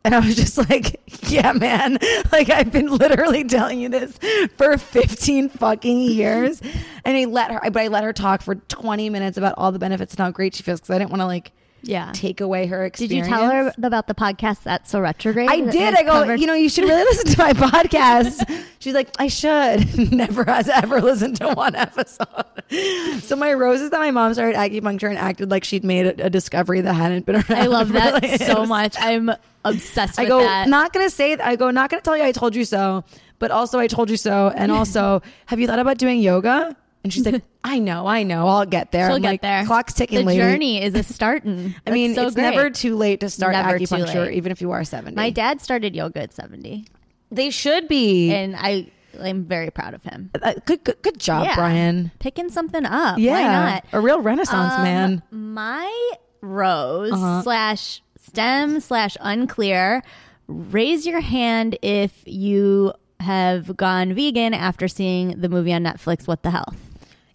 [0.05, 0.99] And I was just like,
[1.29, 1.97] yeah, man.
[2.31, 4.17] Like I've been literally telling you this
[4.57, 6.61] for 15 fucking years.
[7.05, 9.77] And I let her, but I let her talk for 20 minutes about all the
[9.77, 11.51] benefits and how great she feels because I didn't want to like
[11.83, 12.11] Yeah.
[12.13, 13.27] take away her experience.
[13.27, 15.49] Did you tell her about the podcast that's so retrograde?
[15.49, 15.93] I did.
[15.93, 16.39] I go, covered?
[16.39, 18.63] you know, you should really listen to my podcast.
[18.79, 20.11] She's like, I should.
[20.11, 22.27] Never has ever listened to one episode.
[23.21, 26.29] So my roses that my mom started acupuncture and acted like she'd made a, a
[26.29, 27.51] discovery that hadn't been around.
[27.51, 28.95] I love that like, so much.
[28.99, 29.29] I'm
[29.63, 30.67] obsessed I go, that.
[30.67, 31.33] not gonna say.
[31.37, 33.03] I go, not gonna tell you I told you so,
[33.37, 36.75] but also I told you so, and also, have you thought about doing yoga?
[37.03, 39.07] And she's like, I know, I know, I'll get there.
[39.07, 39.65] She'll I'm get like, there.
[39.65, 40.19] Clock's ticking.
[40.19, 40.39] The lady.
[40.41, 41.75] journey is a starting.
[41.87, 42.43] I mean, so it's great.
[42.43, 45.15] never too late to start Never acupuncture, even if you are seventy.
[45.15, 46.85] My dad started yoga at 70,
[47.31, 48.31] they should be.
[48.33, 48.87] and I
[49.21, 50.31] I'm very proud of him.
[50.41, 51.55] Uh, good, good, good job, Yeah.
[51.55, 52.11] Brian.
[52.19, 53.19] Picking something up.
[53.19, 53.85] Yeah, Why not?
[53.93, 55.23] a real renaissance Um, man.
[55.29, 57.41] My rose Uh-huh.
[57.43, 60.01] slash stem slash unclear.
[60.47, 66.27] Raise your hand if you have gone vegan after seeing the movie on Netflix.
[66.27, 66.75] What the health?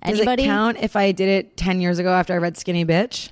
[0.05, 0.45] Does Anybody?
[0.45, 3.31] it count if I did it ten years ago after I read Skinny Bitch?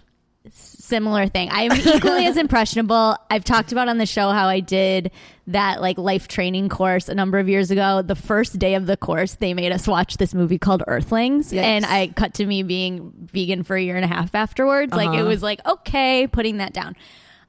[0.53, 1.49] similar thing.
[1.51, 3.17] I'm equally as impressionable.
[3.29, 5.11] I've talked about on the show how I did
[5.49, 8.03] that like life training course a number of years ago.
[8.03, 11.64] The first day of the course, they made us watch this movie called Earthlings, Yes.
[11.64, 14.93] and I cut to me being vegan for a year and a half afterwards.
[14.93, 15.29] Like it Uh-huh.
[15.29, 16.95] was like okay, putting that down.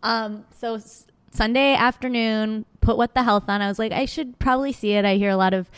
[0.01, 3.61] Um, so s- Sunday afternoon, put what the health on.
[3.61, 5.05] I was like, I should probably see it.
[5.05, 5.69] I hear a lot of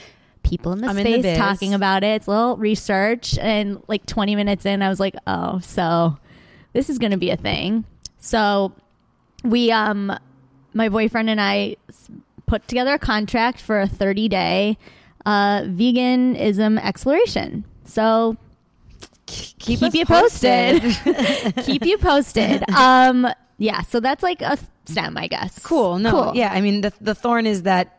[0.44, 2.16] people in the I'm in the space talking about it.
[2.16, 6.18] It's a little research, and like 20 minutes in, I was like, oh, so
[6.74, 7.86] this is going to be a thing.
[8.20, 8.74] So
[9.44, 10.18] we, um,
[10.74, 11.78] my boyfriend and I
[12.46, 14.78] put together a contract for a 30 day
[15.26, 17.66] uh, veganism exploration.
[17.86, 18.38] So
[19.26, 20.82] keep, us you posted.
[21.64, 22.64] keep you posted.
[22.76, 23.28] Um,
[23.58, 23.82] yeah.
[23.82, 25.60] So that's like a stem, I guess.
[25.60, 26.00] Cool.
[26.00, 26.12] No.
[26.12, 26.32] Cool.
[26.36, 26.52] Yeah.
[26.54, 27.98] I mean, the the thorn is that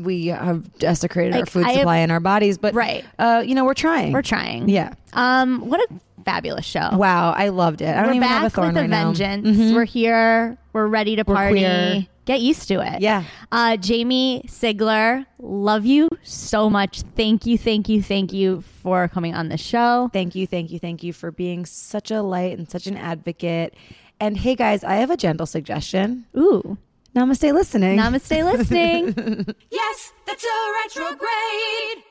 [0.00, 3.04] we have desecrated our food I have- supply in our bodies, but Right.
[3.18, 4.12] Uh, you know, we're trying.
[4.12, 4.68] We're trying.
[4.68, 4.94] Yeah.
[5.12, 6.90] Um, what a fabulous show.
[6.92, 7.88] Wow, I loved it.
[7.88, 9.12] I don't We're even back have a thorn with a right now.
[9.12, 9.58] vengeance.
[9.58, 9.74] Mhm.
[9.74, 10.56] We're here.
[10.72, 12.08] We're ready to party.
[12.24, 13.02] Get used to it.
[13.02, 13.24] Yeah.
[13.50, 17.02] Uh, Jamie Sigler, love you so much.
[17.16, 20.08] Thank you, thank you, thank you for coming on the show.
[20.12, 23.74] Thank you, thank you, thank you for being such a light and such an advocate.
[24.20, 26.26] And hey, guys, I have a gentle suggestion.
[26.36, 26.78] Ooh,
[27.14, 27.98] Namaste, listening.
[27.98, 29.14] namaste listening.
[29.70, 32.04] Yes, that's a retrograde.